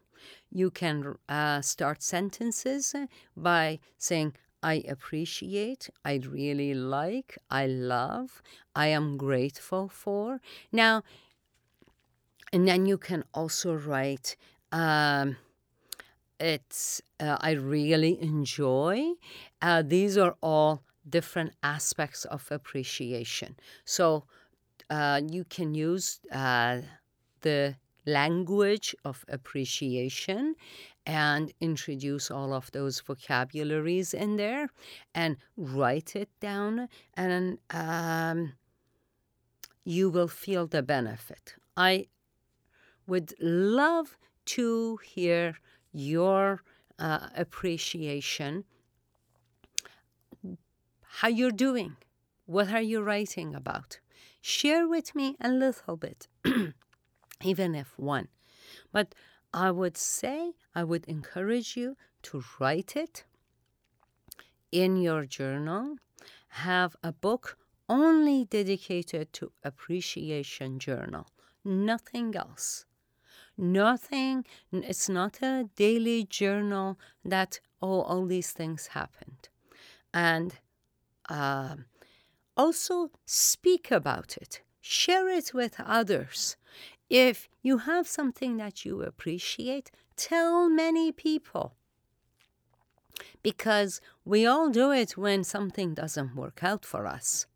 you 0.56 0.70
can 0.70 1.16
uh, 1.28 1.60
start 1.60 2.02
sentences 2.02 2.94
by 3.36 3.78
saying, 3.98 4.34
I 4.62 4.82
appreciate, 4.88 5.90
I 6.02 6.14
really 6.26 6.72
like, 6.72 7.36
I 7.50 7.66
love, 7.66 8.42
I 8.74 8.86
am 8.86 9.18
grateful 9.18 9.88
for. 9.88 10.40
Now, 10.72 11.02
and 12.54 12.66
then 12.66 12.86
you 12.86 12.96
can 12.96 13.22
also 13.34 13.74
write, 13.74 14.36
um, 14.72 15.36
it's 16.40 17.02
uh, 17.20 17.36
I 17.38 17.50
really 17.50 18.18
enjoy. 18.22 19.12
Uh, 19.60 19.82
these 19.82 20.16
are 20.16 20.36
all 20.42 20.82
different 21.06 21.52
aspects 21.62 22.24
of 22.24 22.50
appreciation. 22.50 23.56
So 23.84 24.24
uh, 24.88 25.20
you 25.30 25.44
can 25.44 25.74
use 25.74 26.20
uh, 26.32 26.80
the 27.42 27.76
language 28.06 28.94
of 29.04 29.24
appreciation 29.28 30.54
and 31.04 31.52
introduce 31.60 32.30
all 32.30 32.52
of 32.52 32.70
those 32.72 33.00
vocabularies 33.00 34.14
in 34.14 34.36
there 34.36 34.68
and 35.14 35.36
write 35.56 36.16
it 36.16 36.30
down 36.40 36.88
and 37.14 37.58
um, 37.70 38.52
you 39.84 40.10
will 40.10 40.28
feel 40.28 40.66
the 40.66 40.82
benefit. 40.82 41.54
I 41.76 42.06
would 43.06 43.34
love 43.40 44.18
to 44.46 44.98
hear 45.04 45.56
your 45.92 46.62
uh, 46.98 47.28
appreciation, 47.36 48.64
how 51.02 51.28
you're 51.28 51.50
doing, 51.50 51.96
what 52.46 52.70
are 52.72 52.80
you 52.80 53.00
writing 53.00 53.54
about. 53.54 54.00
Share 54.40 54.88
with 54.88 55.14
me 55.14 55.36
a 55.40 55.48
little 55.48 55.96
bit, 55.96 56.28
even 57.42 57.74
if 57.74 57.98
one. 57.98 58.28
But 58.92 59.14
I 59.52 59.70
would 59.70 59.96
say, 59.96 60.52
I 60.74 60.84
would 60.84 61.04
encourage 61.06 61.76
you 61.76 61.96
to 62.22 62.44
write 62.58 62.96
it 62.96 63.24
in 64.72 64.96
your 64.96 65.24
journal, 65.24 65.96
have 66.48 66.96
a 67.02 67.12
book 67.12 67.56
only 67.88 68.44
dedicated 68.44 69.32
to 69.34 69.52
appreciation 69.62 70.78
journal, 70.78 71.28
nothing 71.64 72.34
else 72.34 72.84
nothing, 73.56 74.44
it's 74.72 75.08
not 75.08 75.42
a 75.42 75.68
daily 75.76 76.24
journal 76.24 76.98
that, 77.24 77.60
oh, 77.80 78.02
all 78.02 78.26
these 78.26 78.52
things 78.52 78.88
happened. 78.88 79.48
And 80.12 80.54
uh, 81.28 81.76
also 82.56 83.10
speak 83.24 83.90
about 83.90 84.36
it, 84.36 84.62
share 84.80 85.28
it 85.28 85.52
with 85.54 85.80
others. 85.84 86.56
If 87.08 87.48
you 87.62 87.78
have 87.78 88.08
something 88.08 88.56
that 88.56 88.84
you 88.84 89.02
appreciate, 89.02 89.90
tell 90.16 90.68
many 90.68 91.12
people. 91.12 91.74
Because 93.42 94.00
we 94.24 94.44
all 94.44 94.70
do 94.70 94.90
it 94.90 95.16
when 95.16 95.44
something 95.44 95.94
doesn't 95.94 96.34
work 96.34 96.60
out 96.62 96.84
for 96.84 97.06
us. 97.06 97.46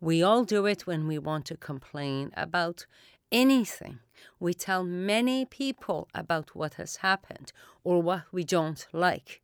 We 0.00 0.22
all 0.22 0.44
do 0.44 0.66
it 0.66 0.86
when 0.86 1.06
we 1.06 1.18
want 1.18 1.46
to 1.46 1.56
complain 1.56 2.30
about 2.36 2.86
anything. 3.32 4.00
We 4.38 4.54
tell 4.54 4.84
many 4.84 5.44
people 5.44 6.08
about 6.14 6.54
what 6.54 6.74
has 6.74 6.96
happened 6.96 7.52
or 7.82 8.02
what 8.02 8.24
we 8.32 8.44
don't 8.44 8.86
like. 8.92 9.40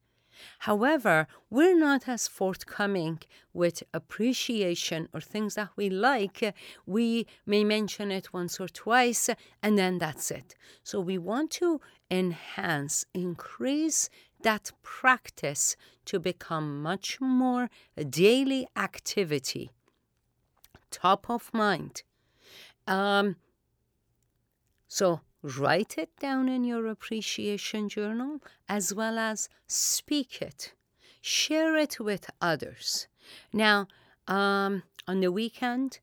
However, 0.60 1.26
we're 1.48 1.78
not 1.78 2.08
as 2.08 2.28
forthcoming 2.28 3.20
with 3.52 3.82
appreciation 3.92 5.08
or 5.12 5.20
things 5.20 5.54
that 5.54 5.70
we 5.76 5.90
like. 5.90 6.54
We 6.86 7.26
may 7.46 7.64
mention 7.64 8.10
it 8.10 8.32
once 8.32 8.60
or 8.60 8.68
twice 8.68 9.30
and 9.62 9.78
then 9.78 9.98
that's 9.98 10.30
it. 10.30 10.54
So 10.82 11.00
we 11.00 11.18
want 11.18 11.50
to 11.52 11.80
enhance, 12.10 13.04
increase 13.14 14.10
that 14.42 14.72
practice 14.82 15.76
to 16.06 16.18
become 16.18 16.82
much 16.82 17.20
more 17.20 17.68
a 17.96 18.04
daily 18.04 18.66
activity, 18.76 19.70
top 20.90 21.28
of 21.28 21.52
mind. 21.52 22.02
Um, 22.86 23.36
so 24.88 25.20
write 25.42 25.96
it 25.96 26.10
down 26.18 26.48
in 26.48 26.64
your 26.64 26.86
appreciation 26.86 27.88
journal 27.88 28.40
as 28.68 28.94
well 28.94 29.18
as 29.18 29.48
speak 29.66 30.42
it. 30.42 30.72
Share 31.20 31.76
it 31.76 32.00
with 32.00 32.30
others. 32.40 33.08
Now, 33.52 33.86
um, 34.26 34.82
on 35.06 35.20
the 35.20 35.32
weekend, 35.32 35.98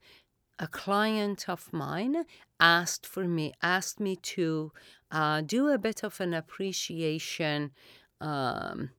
a 0.59 0.67
client 0.67 1.47
of 1.47 1.71
mine 1.71 2.25
asked 2.59 3.05
for 3.05 3.25
me 3.25 3.53
asked 3.61 3.99
me 3.99 4.15
to 4.15 4.71
uh, 5.11 5.41
do 5.41 5.69
a 5.69 5.77
bit 5.77 6.03
of 6.03 6.19
an 6.19 6.33
appreciation 6.33 7.71
um, 8.19 8.89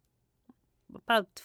about 0.94 1.42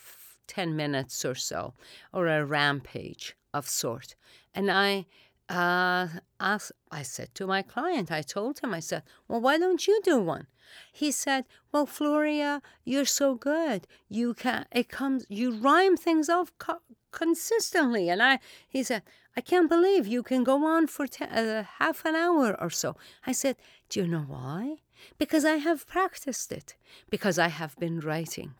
10 0.47 0.75
minutes 0.75 1.25
or 1.25 1.35
so 1.35 1.73
or 2.13 2.27
a 2.27 2.45
rampage 2.45 3.35
of 3.53 3.67
sort 3.67 4.15
and 4.53 4.69
i 4.69 5.05
uh, 5.53 6.07
I 6.39 7.03
said 7.03 7.35
to 7.35 7.45
my 7.45 7.61
client, 7.61 8.11
I 8.11 8.21
told 8.21 8.59
him, 8.59 8.73
I 8.73 8.79
said, 8.79 9.03
well, 9.27 9.39
why 9.39 9.57
don't 9.57 9.85
you 9.87 10.01
do 10.03 10.19
one? 10.19 10.47
He 10.91 11.11
said, 11.11 11.45
well, 11.71 11.85
Floria, 11.85 12.61
you're 12.83 13.05
so 13.05 13.35
good. 13.35 13.85
You 14.09 14.33
can, 14.33 14.65
it 14.71 14.89
comes, 14.89 15.25
you 15.29 15.51
rhyme 15.51 15.95
things 15.95 16.27
off 16.29 16.51
co- 16.57 16.81
consistently. 17.11 18.09
And 18.09 18.21
I, 18.23 18.39
he 18.67 18.81
said, 18.83 19.03
I 19.37 19.41
can't 19.41 19.69
believe 19.69 20.07
you 20.07 20.23
can 20.23 20.43
go 20.43 20.65
on 20.65 20.87
for 20.87 21.05
te- 21.05 21.25
uh, 21.25 21.63
half 21.77 22.03
an 22.05 22.15
hour 22.15 22.59
or 22.59 22.69
so. 22.69 22.95
I 23.27 23.31
said, 23.31 23.55
do 23.89 24.01
you 24.01 24.07
know 24.07 24.25
why? 24.27 24.77
Because 25.17 25.45
I 25.45 25.57
have 25.57 25.87
practiced 25.87 26.51
it, 26.51 26.75
because 27.09 27.37
I 27.37 27.49
have 27.49 27.77
been 27.77 27.99
writing. 27.99 28.55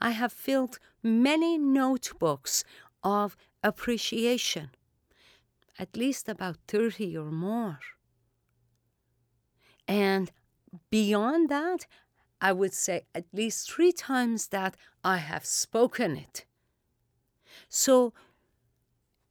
I 0.00 0.10
have 0.10 0.32
filled 0.32 0.78
many 1.02 1.58
notebooks 1.58 2.64
of 3.02 3.36
appreciation 3.62 4.70
at 5.78 5.96
least 5.96 6.28
about 6.28 6.56
30 6.68 7.16
or 7.16 7.30
more. 7.30 7.78
And 9.88 10.32
beyond 10.90 11.48
that, 11.48 11.86
I 12.40 12.52
would 12.52 12.74
say 12.74 13.06
at 13.14 13.24
least 13.32 13.70
three 13.70 13.92
times 13.92 14.48
that 14.48 14.76
I 15.02 15.18
have 15.18 15.44
spoken 15.46 16.16
it. 16.16 16.44
So 17.68 18.12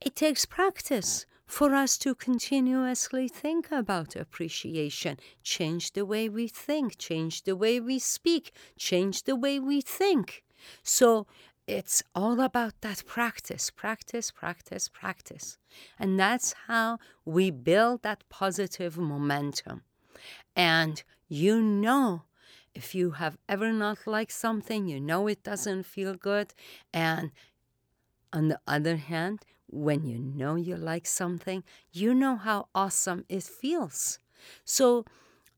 it 0.01 0.15
takes 0.15 0.45
practice 0.45 1.25
for 1.45 1.75
us 1.75 1.97
to 1.99 2.15
continuously 2.15 3.27
think 3.27 3.71
about 3.71 4.15
appreciation, 4.15 5.17
change 5.43 5.93
the 5.93 6.05
way 6.05 6.27
we 6.27 6.47
think, 6.47 6.97
change 6.97 7.43
the 7.43 7.55
way 7.55 7.79
we 7.79 7.99
speak, 7.99 8.51
change 8.77 9.23
the 9.23 9.35
way 9.35 9.59
we 9.59 9.81
think. 9.81 10.43
So 10.81 11.27
it's 11.67 12.03
all 12.13 12.39
about 12.41 12.81
that 12.81 13.03
practice, 13.05 13.71
practice, 13.71 14.31
practice, 14.31 14.87
practice. 14.87 15.57
And 15.99 16.19
that's 16.19 16.53
how 16.67 16.99
we 17.25 17.49
build 17.49 18.03
that 18.03 18.23
positive 18.29 18.97
momentum. 18.97 19.83
And 20.55 21.03
you 21.27 21.61
know, 21.61 22.23
if 22.75 22.93
you 22.93 23.11
have 23.11 23.37
ever 23.49 23.71
not 23.71 24.05
liked 24.05 24.33
something, 24.33 24.87
you 24.87 24.99
know 24.99 25.27
it 25.27 25.43
doesn't 25.43 25.83
feel 25.83 26.13
good. 26.13 26.53
And 26.93 27.31
on 28.31 28.49
the 28.49 28.59
other 28.67 28.97
hand, 28.97 29.39
when 29.67 30.05
you 30.05 30.19
know 30.19 30.55
you 30.55 30.75
like 30.75 31.07
something, 31.07 31.63
you 31.91 32.13
know 32.13 32.35
how 32.35 32.67
awesome 32.75 33.25
it 33.29 33.43
feels. 33.43 34.19
So, 34.63 35.05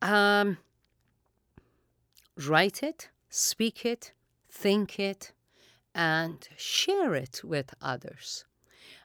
um, 0.02 0.58
write 2.48 2.82
it, 2.84 3.10
speak 3.30 3.86
it, 3.86 4.14
think 4.50 5.00
it, 5.00 5.34
and 5.98 6.48
share 6.56 7.16
it 7.16 7.42
with 7.44 7.74
others. 7.82 8.46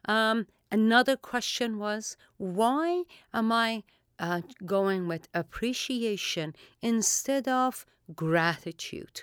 Um, 0.04 0.46
another 0.70 1.16
question 1.16 1.78
was 1.78 2.16
why 2.36 3.04
am 3.32 3.50
I 3.50 3.82
uh, 4.18 4.42
going 4.66 5.08
with 5.08 5.26
appreciation 5.32 6.54
instead 6.82 7.48
of 7.48 7.86
gratitude? 8.14 9.22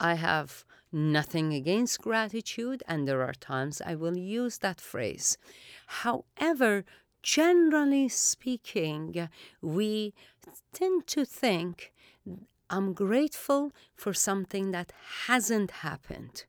I 0.00 0.14
have 0.14 0.64
nothing 0.90 1.52
against 1.52 2.00
gratitude, 2.00 2.82
and 2.88 3.06
there 3.06 3.22
are 3.22 3.34
times 3.34 3.82
I 3.84 3.94
will 3.96 4.16
use 4.16 4.58
that 4.58 4.80
phrase. 4.80 5.36
However, 5.86 6.84
generally 7.22 8.08
speaking, 8.08 9.28
we 9.60 10.14
tend 10.72 11.06
to 11.08 11.24
think 11.24 11.92
I'm 12.70 12.94
grateful 12.94 13.72
for 13.94 14.14
something 14.14 14.70
that 14.70 14.92
hasn't 15.26 15.70
happened 15.70 16.44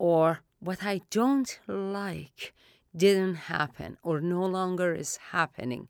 or 0.00 0.40
what 0.60 0.82
I 0.82 1.02
don't 1.10 1.60
like 1.68 2.54
didn't 2.96 3.34
happen 3.34 3.98
or 4.02 4.18
no 4.18 4.46
longer 4.46 4.94
is 4.94 5.18
happening. 5.30 5.88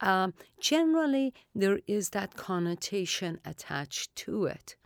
Um, 0.00 0.32
generally, 0.60 1.34
there 1.56 1.80
is 1.88 2.10
that 2.10 2.36
connotation 2.36 3.40
attached 3.44 4.14
to 4.24 4.44
it. 4.44 4.76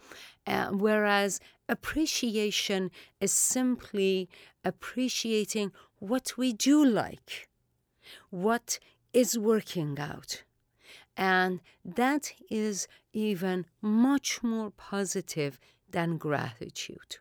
Uh, 0.47 0.69
whereas 0.69 1.39
appreciation 1.69 2.91
is 3.21 3.31
simply 3.31 4.31
appreciating 4.65 5.73
what 5.99 6.39
we 6.39 6.55
do 6.55 6.83
like, 6.83 7.49
what 8.31 8.79
is 9.13 9.39
working 9.39 9.99
out. 9.99 10.45
And 11.15 11.61
that 11.85 12.33
is 12.51 12.89
even 13.13 13.67
much 13.83 14.43
more 14.43 14.71
positive 14.71 15.61
than 15.91 16.17
gratitude. 16.17 17.19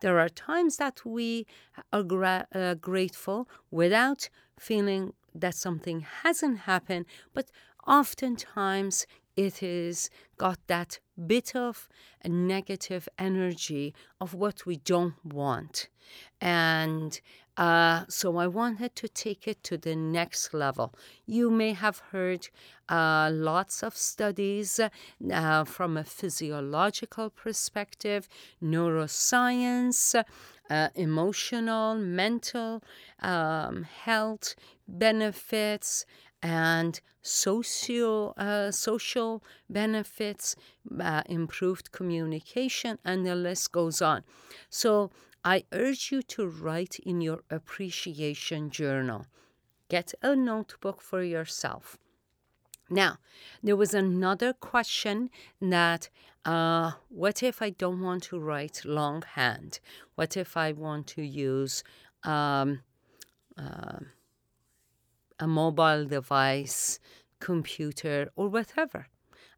There 0.00 0.18
are 0.18 0.28
times 0.28 0.76
that 0.76 1.04
we 1.04 1.46
are 1.92 2.02
gra- 2.02 2.46
uh, 2.54 2.74
grateful 2.74 3.48
without 3.70 4.28
feeling 4.58 5.14
that 5.34 5.54
something 5.54 6.00
hasn't 6.22 6.60
happened, 6.60 7.06
but 7.34 7.50
oftentimes 7.86 9.06
it 9.36 9.62
is 9.62 10.10
got 10.36 10.58
that 10.66 10.98
bit 11.26 11.54
of 11.54 11.88
negative 12.24 13.08
energy 13.18 13.94
of 14.20 14.34
what 14.34 14.66
we 14.66 14.76
don't 14.76 15.14
want. 15.24 15.88
And 16.40 17.20
uh, 17.60 18.06
so 18.08 18.38
I 18.38 18.46
wanted 18.46 18.96
to 18.96 19.06
take 19.06 19.46
it 19.46 19.62
to 19.64 19.76
the 19.76 19.94
next 19.94 20.54
level. 20.54 20.94
You 21.26 21.50
may 21.50 21.74
have 21.74 21.98
heard 22.10 22.48
uh, 22.88 23.28
lots 23.30 23.82
of 23.82 23.94
studies 23.94 24.80
uh, 24.80 25.64
from 25.64 25.98
a 25.98 26.04
physiological 26.04 27.28
perspective, 27.28 28.28
neuroscience, 28.62 30.24
uh, 30.70 30.88
emotional, 30.94 31.96
mental 31.96 32.82
um, 33.20 33.82
health 33.82 34.54
benefits, 34.88 36.06
and 36.42 36.98
socio 37.20 38.28
uh, 38.38 38.70
social 38.70 39.44
benefits, 39.68 40.56
uh, 40.98 41.22
improved 41.26 41.92
communication, 41.92 42.98
and 43.04 43.26
the 43.26 43.34
list 43.34 43.70
goes 43.72 44.00
on. 44.00 44.24
So 44.70 45.10
I 45.44 45.64
urge 45.72 46.12
you 46.12 46.22
to 46.22 46.46
write 46.46 46.98
in 46.98 47.20
your 47.20 47.40
appreciation 47.50 48.70
journal. 48.70 49.26
Get 49.88 50.14
a 50.22 50.36
notebook 50.36 51.00
for 51.00 51.22
yourself. 51.22 51.98
Now, 52.88 53.18
there 53.62 53.76
was 53.76 53.94
another 53.94 54.52
question 54.52 55.30
that 55.60 56.08
uh, 56.44 56.92
what 57.08 57.42
if 57.42 57.62
I 57.62 57.70
don't 57.70 58.02
want 58.02 58.24
to 58.24 58.38
write 58.38 58.84
longhand? 58.84 59.80
What 60.16 60.36
if 60.36 60.56
I 60.56 60.72
want 60.72 61.06
to 61.08 61.22
use 61.22 61.84
um, 62.24 62.80
uh, 63.56 64.00
a 65.40 65.46
mobile 65.46 66.04
device, 66.04 67.00
computer, 67.40 68.30
or 68.36 68.48
whatever. 68.48 69.08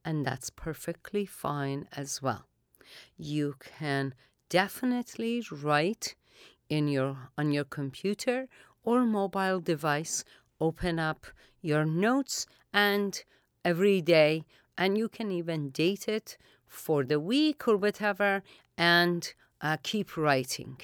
And 0.04 0.24
that's 0.24 0.50
perfectly 0.50 1.26
fine 1.26 1.88
as 1.92 2.22
well. 2.22 2.46
You 3.16 3.56
can 3.60 4.14
definitely 4.52 5.42
write 5.50 6.14
in 6.68 6.86
your 6.86 7.16
on 7.38 7.50
your 7.52 7.64
computer 7.64 8.48
or 8.84 9.06
mobile 9.06 9.60
device 9.60 10.24
open 10.60 10.98
up 10.98 11.26
your 11.62 11.86
notes 11.86 12.46
and 12.72 13.24
every 13.64 14.02
day 14.02 14.44
and 14.76 14.98
you 14.98 15.08
can 15.08 15.30
even 15.30 15.70
date 15.70 16.06
it 16.06 16.36
for 16.66 17.02
the 17.02 17.18
week 17.18 17.66
or 17.66 17.78
whatever 17.78 18.42
and 18.76 19.32
uh, 19.62 19.76
keep 19.82 20.16
writing. 20.18 20.76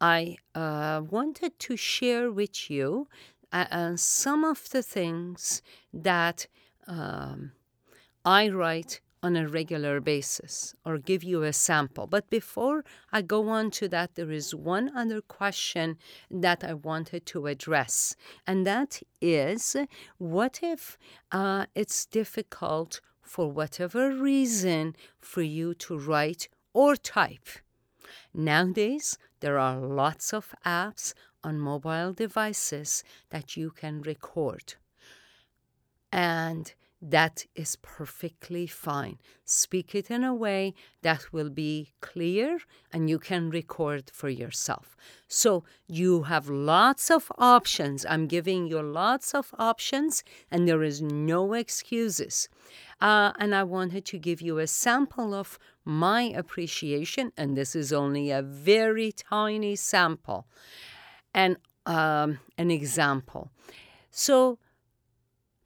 I 0.00 0.36
uh, 0.54 1.02
wanted 1.08 1.58
to 1.66 1.76
share 1.76 2.30
with 2.30 2.70
you 2.70 3.08
uh, 3.52 3.66
uh, 3.70 3.96
some 3.96 4.44
of 4.44 4.70
the 4.70 4.82
things 4.82 5.62
that 5.92 6.46
um, 6.86 7.52
I 8.24 8.48
write 8.48 9.00
on 9.22 9.36
a 9.36 9.46
regular 9.46 10.00
basis 10.00 10.74
or 10.84 10.98
give 10.98 11.22
you 11.22 11.42
a 11.42 11.52
sample. 11.52 12.06
But 12.06 12.30
before 12.30 12.84
I 13.12 13.22
go 13.22 13.48
on 13.48 13.70
to 13.72 13.88
that, 13.88 14.14
there 14.14 14.30
is 14.30 14.54
one 14.54 14.90
other 14.96 15.20
question 15.20 15.98
that 16.30 16.64
I 16.64 16.74
wanted 16.74 17.26
to 17.26 17.46
address, 17.46 18.16
and 18.46 18.66
that 18.66 19.02
is 19.20 19.76
what 20.18 20.60
if 20.62 20.98
uh, 21.32 21.66
it's 21.74 22.06
difficult 22.06 23.00
for 23.22 23.50
whatever 23.50 24.10
reason 24.10 24.96
for 25.20 25.42
you 25.42 25.74
to 25.74 25.98
write 25.98 26.48
or 26.72 26.96
type? 26.96 27.48
Nowadays, 28.34 29.18
there 29.40 29.58
are 29.58 29.78
lots 29.78 30.32
of 30.32 30.54
apps 30.64 31.14
on 31.42 31.58
mobile 31.58 32.12
devices 32.12 33.04
that 33.30 33.56
you 33.56 33.70
can 33.70 34.02
record. 34.02 34.74
And 36.12 36.72
that 37.02 37.46
is 37.54 37.76
perfectly 37.76 38.66
fine. 38.66 39.18
Speak 39.44 39.94
it 39.94 40.10
in 40.10 40.22
a 40.22 40.34
way 40.34 40.74
that 41.02 41.32
will 41.32 41.48
be 41.48 41.92
clear 42.00 42.58
and 42.92 43.08
you 43.08 43.18
can 43.18 43.48
record 43.48 44.10
for 44.12 44.28
yourself. 44.28 44.96
So 45.26 45.64
you 45.86 46.24
have 46.24 46.50
lots 46.50 47.10
of 47.10 47.32
options. 47.38 48.04
I'm 48.06 48.26
giving 48.26 48.66
you 48.66 48.82
lots 48.82 49.34
of 49.34 49.54
options 49.58 50.22
and 50.50 50.68
there 50.68 50.82
is 50.82 51.00
no 51.00 51.54
excuses. 51.54 52.48
Uh, 53.00 53.32
and 53.38 53.54
I 53.54 53.62
wanted 53.62 54.04
to 54.06 54.18
give 54.18 54.42
you 54.42 54.58
a 54.58 54.66
sample 54.66 55.32
of 55.32 55.58
my 55.86 56.22
appreciation, 56.22 57.32
and 57.34 57.56
this 57.56 57.74
is 57.74 57.94
only 57.94 58.30
a 58.30 58.42
very 58.42 59.12
tiny 59.12 59.74
sample 59.74 60.46
and 61.32 61.56
um, 61.86 62.38
an 62.58 62.70
example. 62.70 63.50
So 64.10 64.58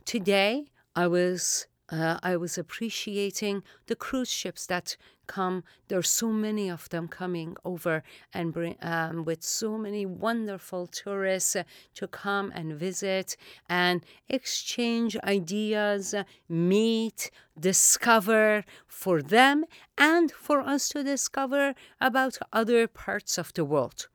today 0.04 0.68
I 0.96 1.06
was 1.08 1.66
uh, 1.90 2.18
I 2.22 2.36
was 2.36 2.56
appreciating 2.56 3.62
the 3.86 3.94
cruise 3.96 4.30
ships 4.30 4.66
that 4.66 4.96
come. 5.26 5.64
There 5.88 5.98
are 5.98 6.02
so 6.02 6.28
many 6.28 6.70
of 6.70 6.88
them 6.88 7.08
coming 7.08 7.56
over 7.64 8.02
and 8.32 8.52
bring 8.52 8.76
um, 8.80 9.24
with 9.24 9.42
so 9.42 9.76
many 9.76 10.06
wonderful 10.06 10.86
tourists 10.86 11.56
uh, 11.56 11.64
to 11.94 12.06
come 12.08 12.52
and 12.54 12.74
visit 12.74 13.36
and 13.68 14.02
exchange 14.28 15.16
ideas, 15.24 16.14
meet, 16.48 17.30
discover 17.58 18.64
for 18.86 19.20
them 19.22 19.64
and 19.98 20.32
for 20.32 20.60
us 20.60 20.88
to 20.90 21.02
discover 21.02 21.74
about 22.00 22.38
other 22.52 22.86
parts 22.86 23.36
of 23.36 23.52
the 23.52 23.64
world. 23.64 24.08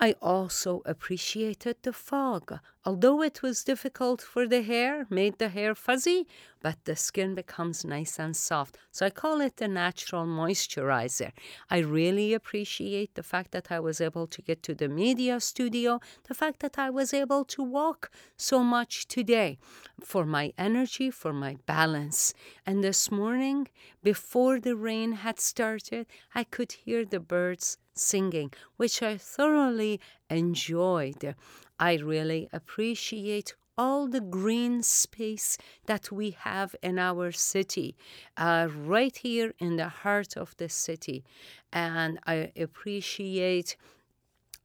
I 0.00 0.14
also 0.22 0.80
appreciated 0.86 1.78
the 1.82 1.92
fog, 1.92 2.60
although 2.84 3.20
it 3.20 3.42
was 3.42 3.64
difficult 3.64 4.22
for 4.22 4.46
the 4.46 4.62
hair, 4.62 5.08
made 5.10 5.38
the 5.38 5.48
hair 5.48 5.74
fuzzy, 5.74 6.28
but 6.60 6.84
the 6.84 6.94
skin 6.94 7.34
becomes 7.34 7.84
nice 7.84 8.16
and 8.20 8.36
soft. 8.36 8.78
So 8.92 9.06
I 9.06 9.10
call 9.10 9.40
it 9.40 9.56
the 9.56 9.66
natural 9.66 10.24
moisturizer. 10.24 11.32
I 11.68 11.78
really 11.78 12.32
appreciate 12.32 13.16
the 13.16 13.24
fact 13.24 13.50
that 13.50 13.72
I 13.72 13.80
was 13.80 14.00
able 14.00 14.28
to 14.28 14.40
get 14.40 14.62
to 14.64 14.74
the 14.74 14.88
media 14.88 15.40
studio, 15.40 15.98
the 16.28 16.34
fact 16.34 16.60
that 16.60 16.78
I 16.78 16.90
was 16.90 17.12
able 17.12 17.44
to 17.46 17.62
walk 17.64 18.12
so 18.36 18.62
much 18.62 19.08
today 19.08 19.58
for 20.00 20.24
my 20.24 20.52
energy, 20.56 21.10
for 21.10 21.32
my 21.32 21.56
balance. 21.66 22.34
And 22.64 22.84
this 22.84 23.10
morning, 23.10 23.66
before 24.04 24.60
the 24.60 24.76
rain 24.76 25.12
had 25.12 25.40
started, 25.40 26.06
I 26.36 26.44
could 26.44 26.70
hear 26.70 27.04
the 27.04 27.18
birds 27.20 27.78
singing, 27.98 28.52
which 28.76 29.02
I 29.02 29.16
thoroughly 29.16 30.00
enjoyed. 30.30 31.34
I 31.78 31.94
really 31.96 32.48
appreciate 32.52 33.54
all 33.76 34.08
the 34.08 34.20
green 34.20 34.82
space 34.82 35.56
that 35.86 36.10
we 36.10 36.32
have 36.32 36.74
in 36.82 36.98
our 36.98 37.30
city, 37.30 37.96
uh, 38.36 38.68
right 38.74 39.16
here 39.16 39.54
in 39.60 39.76
the 39.76 39.88
heart 39.88 40.36
of 40.36 40.56
the 40.56 40.68
city. 40.68 41.24
And 41.72 42.18
I 42.26 42.50
appreciate 42.56 43.76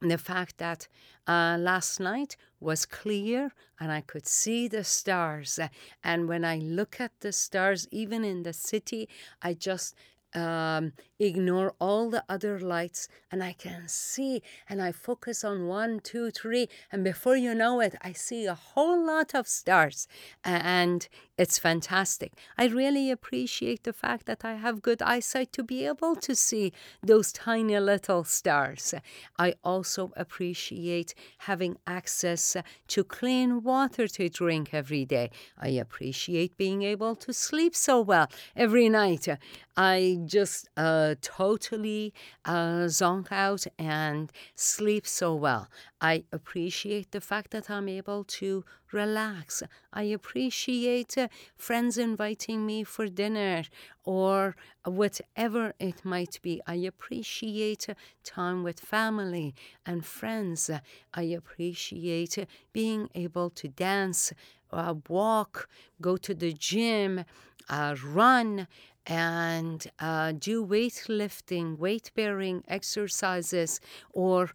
the 0.02 0.18
fact 0.18 0.58
that 0.58 0.88
uh, 1.28 1.58
last 1.60 2.00
night 2.00 2.36
was 2.60 2.86
clear 2.86 3.54
and 3.80 3.92
I 3.92 4.02
could 4.02 4.28
see 4.28 4.68
the 4.68 4.84
stars. 4.84 5.60
And 6.04 6.28
when 6.28 6.44
I 6.44 6.58
look 6.58 7.00
at 7.00 7.12
the 7.22 7.32
stars, 7.32 7.88
even 7.92 8.24
in 8.24 8.44
the 8.44 8.54
city, 8.54 9.08
I 9.42 9.54
just 9.54 9.96
um, 10.36 10.94
ignore 11.20 11.74
all 11.80 12.10
the 12.10 12.24
other 12.28 12.60
lights 12.60 13.08
and 13.32 13.44
I 13.44 13.54
can 13.54 13.88
see 13.88 14.42
and 14.70 14.82
I 14.82 14.92
focus 14.92 15.44
on 15.44 15.68
one, 15.68 16.00
two, 16.00 16.32
three, 16.32 16.68
and 16.92 17.04
before 17.04 17.36
you 17.36 17.54
know 17.54 17.80
it, 17.80 17.96
I 18.02 18.14
see 18.14 18.46
a 18.46 18.54
whole 18.56 19.06
lot 19.06 19.34
of 19.34 19.48
stars 19.48 20.08
and 20.44 21.08
it's 21.38 21.58
fantastic. 21.58 22.34
I 22.58 22.68
really 22.68 23.10
appreciate 23.10 23.84
the 23.84 23.94
fact 23.94 24.26
that 24.28 24.46
I 24.46 24.54
have 24.54 24.82
good 24.82 25.02
eyesight 25.02 25.52
to 25.54 25.64
be 25.64 25.86
able 25.86 26.16
to 26.18 26.36
see 26.36 26.74
those 27.02 27.32
tiny 27.32 27.80
little 27.80 28.24
stars. 28.24 28.94
I 29.40 29.56
also 29.64 30.12
appreciate 30.16 31.16
having 31.40 31.78
access 31.88 32.56
to 32.88 33.04
clean 33.04 33.64
water 33.64 34.08
to 34.08 34.30
drink 34.30 34.74
every 34.74 35.06
day. 35.06 35.32
I 35.58 35.70
appreciate 35.70 36.56
being 36.58 36.84
able 36.84 37.16
to 37.16 37.34
sleep 37.34 37.76
so 37.76 38.02
well 38.02 38.28
every 38.56 38.90
night. 38.90 39.28
I 39.76 40.20
just 40.26 40.70
uh, 40.78 41.16
totally 41.22 42.14
uh, 42.46 42.86
zonk 42.88 43.32
out 43.32 43.66
and 43.80 44.32
sleep 44.56 45.08
so 45.08 45.34
well. 45.34 45.68
I 46.00 46.26
appreciate 46.32 47.12
the 47.12 47.22
fact 47.22 47.50
that 47.52 47.72
I'm 47.72 47.90
able 47.90 48.24
to 48.24 48.66
relax. 48.92 49.64
I 49.92 50.04
appreciate 50.04 51.18
uh, 51.18 51.28
friends 51.58 51.98
inviting 51.98 52.68
me 52.68 52.84
for 52.84 53.08
dinner 53.08 53.64
or 54.04 54.56
whatever 54.86 55.74
it 55.80 56.06
might 56.06 56.40
be. 56.44 56.62
I 56.68 56.76
appreciate 56.76 57.88
time 58.24 58.62
with 58.62 58.80
family 58.80 59.56
and 59.88 60.06
friends. 60.06 60.70
I 61.16 61.24
appreciate 61.24 62.46
being 62.74 63.10
able 63.16 63.50
to 63.52 63.68
dance, 63.70 64.34
uh, 64.72 64.94
walk, 65.10 65.68
go 66.00 66.18
to 66.18 66.36
the 66.36 66.54
gym, 66.54 67.26
uh, 67.70 67.96
run, 68.04 68.68
and 69.06 69.86
uh, 70.00 70.32
do 70.32 70.66
weightlifting, 70.66 71.78
weight 71.78 72.12
bearing 72.16 72.64
exercises, 72.68 73.80
or 74.12 74.52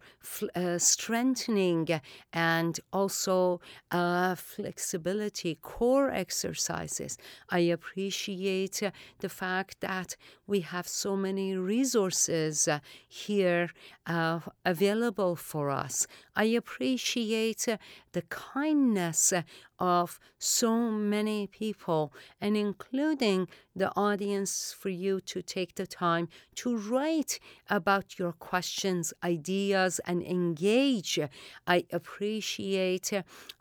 uh, 0.55 0.77
strengthening 0.77 1.87
and 2.33 2.79
also 2.91 3.61
uh, 3.91 4.35
flexibility 4.35 5.55
core 5.61 6.09
exercises. 6.09 7.17
I 7.49 7.59
appreciate 7.59 8.81
the 9.19 9.29
fact 9.29 9.81
that 9.81 10.15
we 10.47 10.61
have 10.61 10.87
so 10.87 11.15
many 11.15 11.55
resources 11.55 12.67
uh, 12.67 12.79
here 13.07 13.69
uh, 14.07 14.39
available 14.65 15.35
for 15.35 15.69
us. 15.69 16.07
I 16.35 16.45
appreciate 16.45 17.67
the 18.13 18.21
kindness 18.23 19.33
of 19.77 20.19
so 20.37 20.89
many 20.89 21.47
people, 21.47 22.13
and 22.41 22.57
including 22.57 23.47
the 23.79 23.91
audience 23.95 24.75
for 24.77 24.89
you 24.89 25.19
to 25.21 25.41
take 25.41 25.75
the 25.75 25.87
time 25.87 26.29
to 26.55 26.77
write 26.77 27.39
about 27.69 28.19
your 28.19 28.33
questions, 28.33 29.13
ideas, 29.23 29.99
and 30.05 30.21
engage. 30.21 31.19
I 31.65 31.85
appreciate 31.91 33.11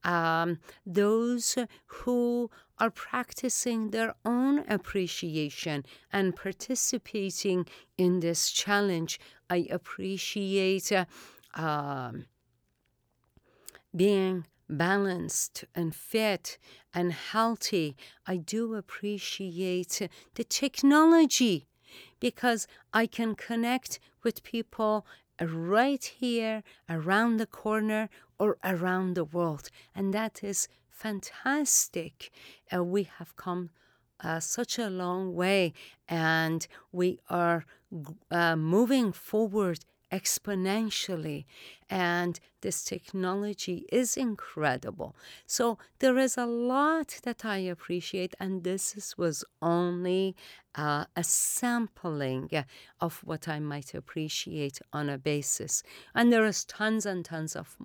um, 0.05 0.59
those 0.85 1.57
who 1.87 2.51
are 2.79 2.91
practicing 2.91 3.91
their 3.91 4.15
own 4.25 4.65
appreciation 4.69 5.85
and 6.13 6.37
participating 6.37 7.67
in 7.97 8.21
this 8.21 8.51
challenge. 8.51 9.19
I 9.51 9.67
appreciate 9.71 10.93
um, 11.55 12.27
being 13.95 14.45
balanced 14.69 15.65
and 15.75 15.95
fit 15.95 16.59
and 16.95 17.13
healthy. 17.13 17.97
I 18.27 18.37
do 18.37 18.75
appreciate 18.75 20.09
the 20.35 20.45
technology 20.45 21.67
because 22.21 22.67
I 22.93 23.07
can 23.07 23.35
connect 23.35 23.99
with 24.23 24.43
people 24.43 25.07
right 25.41 26.05
here 26.05 26.63
around 26.89 27.37
the 27.37 27.47
corner 27.47 28.09
or 28.39 28.57
around 28.65 29.15
the 29.15 29.25
world. 29.25 29.71
And 29.95 30.13
that 30.15 30.43
is 30.43 30.69
fantastic. 30.91 32.31
Uh, 32.75 32.85
we 32.85 33.05
have 33.05 33.37
come 33.37 33.71
uh, 34.21 34.41
such 34.41 34.79
a 34.79 34.91
long 34.91 35.35
way 35.35 35.73
and 36.09 36.67
we 36.91 37.21
are 37.31 37.65
uh, 38.31 38.57
moving 38.57 39.13
forward 39.13 39.85
exponentially 40.11 41.45
and 41.91 42.41
this 42.61 42.83
technology 42.83 43.87
is 43.93 44.17
incredible. 44.17 45.15
So 45.47 45.79
there 46.01 46.19
is 46.19 46.37
a 46.37 46.47
lot 46.47 47.21
that 47.23 47.45
i 47.45 47.59
appreciate 47.59 48.35
and 48.41 48.65
this 48.65 49.17
was 49.17 49.45
only 49.63 50.35
uh, 50.75 51.05
a 51.17 51.25
sampling 51.25 52.51
of 53.01 53.21
what 53.25 53.49
i 53.49 53.59
might 53.59 53.95
appreciate 53.95 54.81
on 54.93 55.09
a 55.09 55.19
basis. 55.19 55.83
And 56.15 56.33
there 56.33 56.47
is 56.47 56.65
tons 56.65 57.07
and 57.07 57.25
tons 57.25 57.55
of 57.55 57.77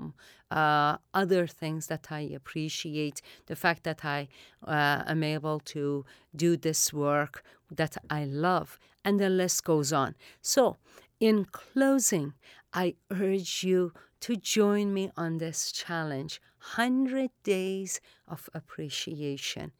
uh, 0.50 0.98
other 1.14 1.46
things 1.48 1.88
that 1.88 2.08
i 2.10 2.22
appreciate. 2.22 3.22
The 3.48 3.56
fact 3.56 3.84
that 3.84 4.06
i 4.06 4.28
uh, 4.66 5.04
am 5.08 5.24
able 5.24 5.60
to 5.60 6.06
do 6.36 6.58
this 6.58 6.94
work 6.94 7.44
that 7.70 7.98
i 8.10 8.24
love 8.26 8.80
and 9.06 9.20
the 9.20 9.30
list 9.30 9.64
goes 9.64 9.92
on. 9.92 10.16
So 10.42 10.78
in 11.24 11.46
closing, 11.46 12.34
I 12.74 12.96
urge 13.10 13.64
you 13.64 13.94
to 14.20 14.36
join 14.36 14.94
me 14.94 15.10
on 15.16 15.38
this 15.38 15.72
challenge 15.72 16.42
100 16.76 17.32
Days 17.44 18.02
of 18.28 18.50
Appreciation. 18.54 19.72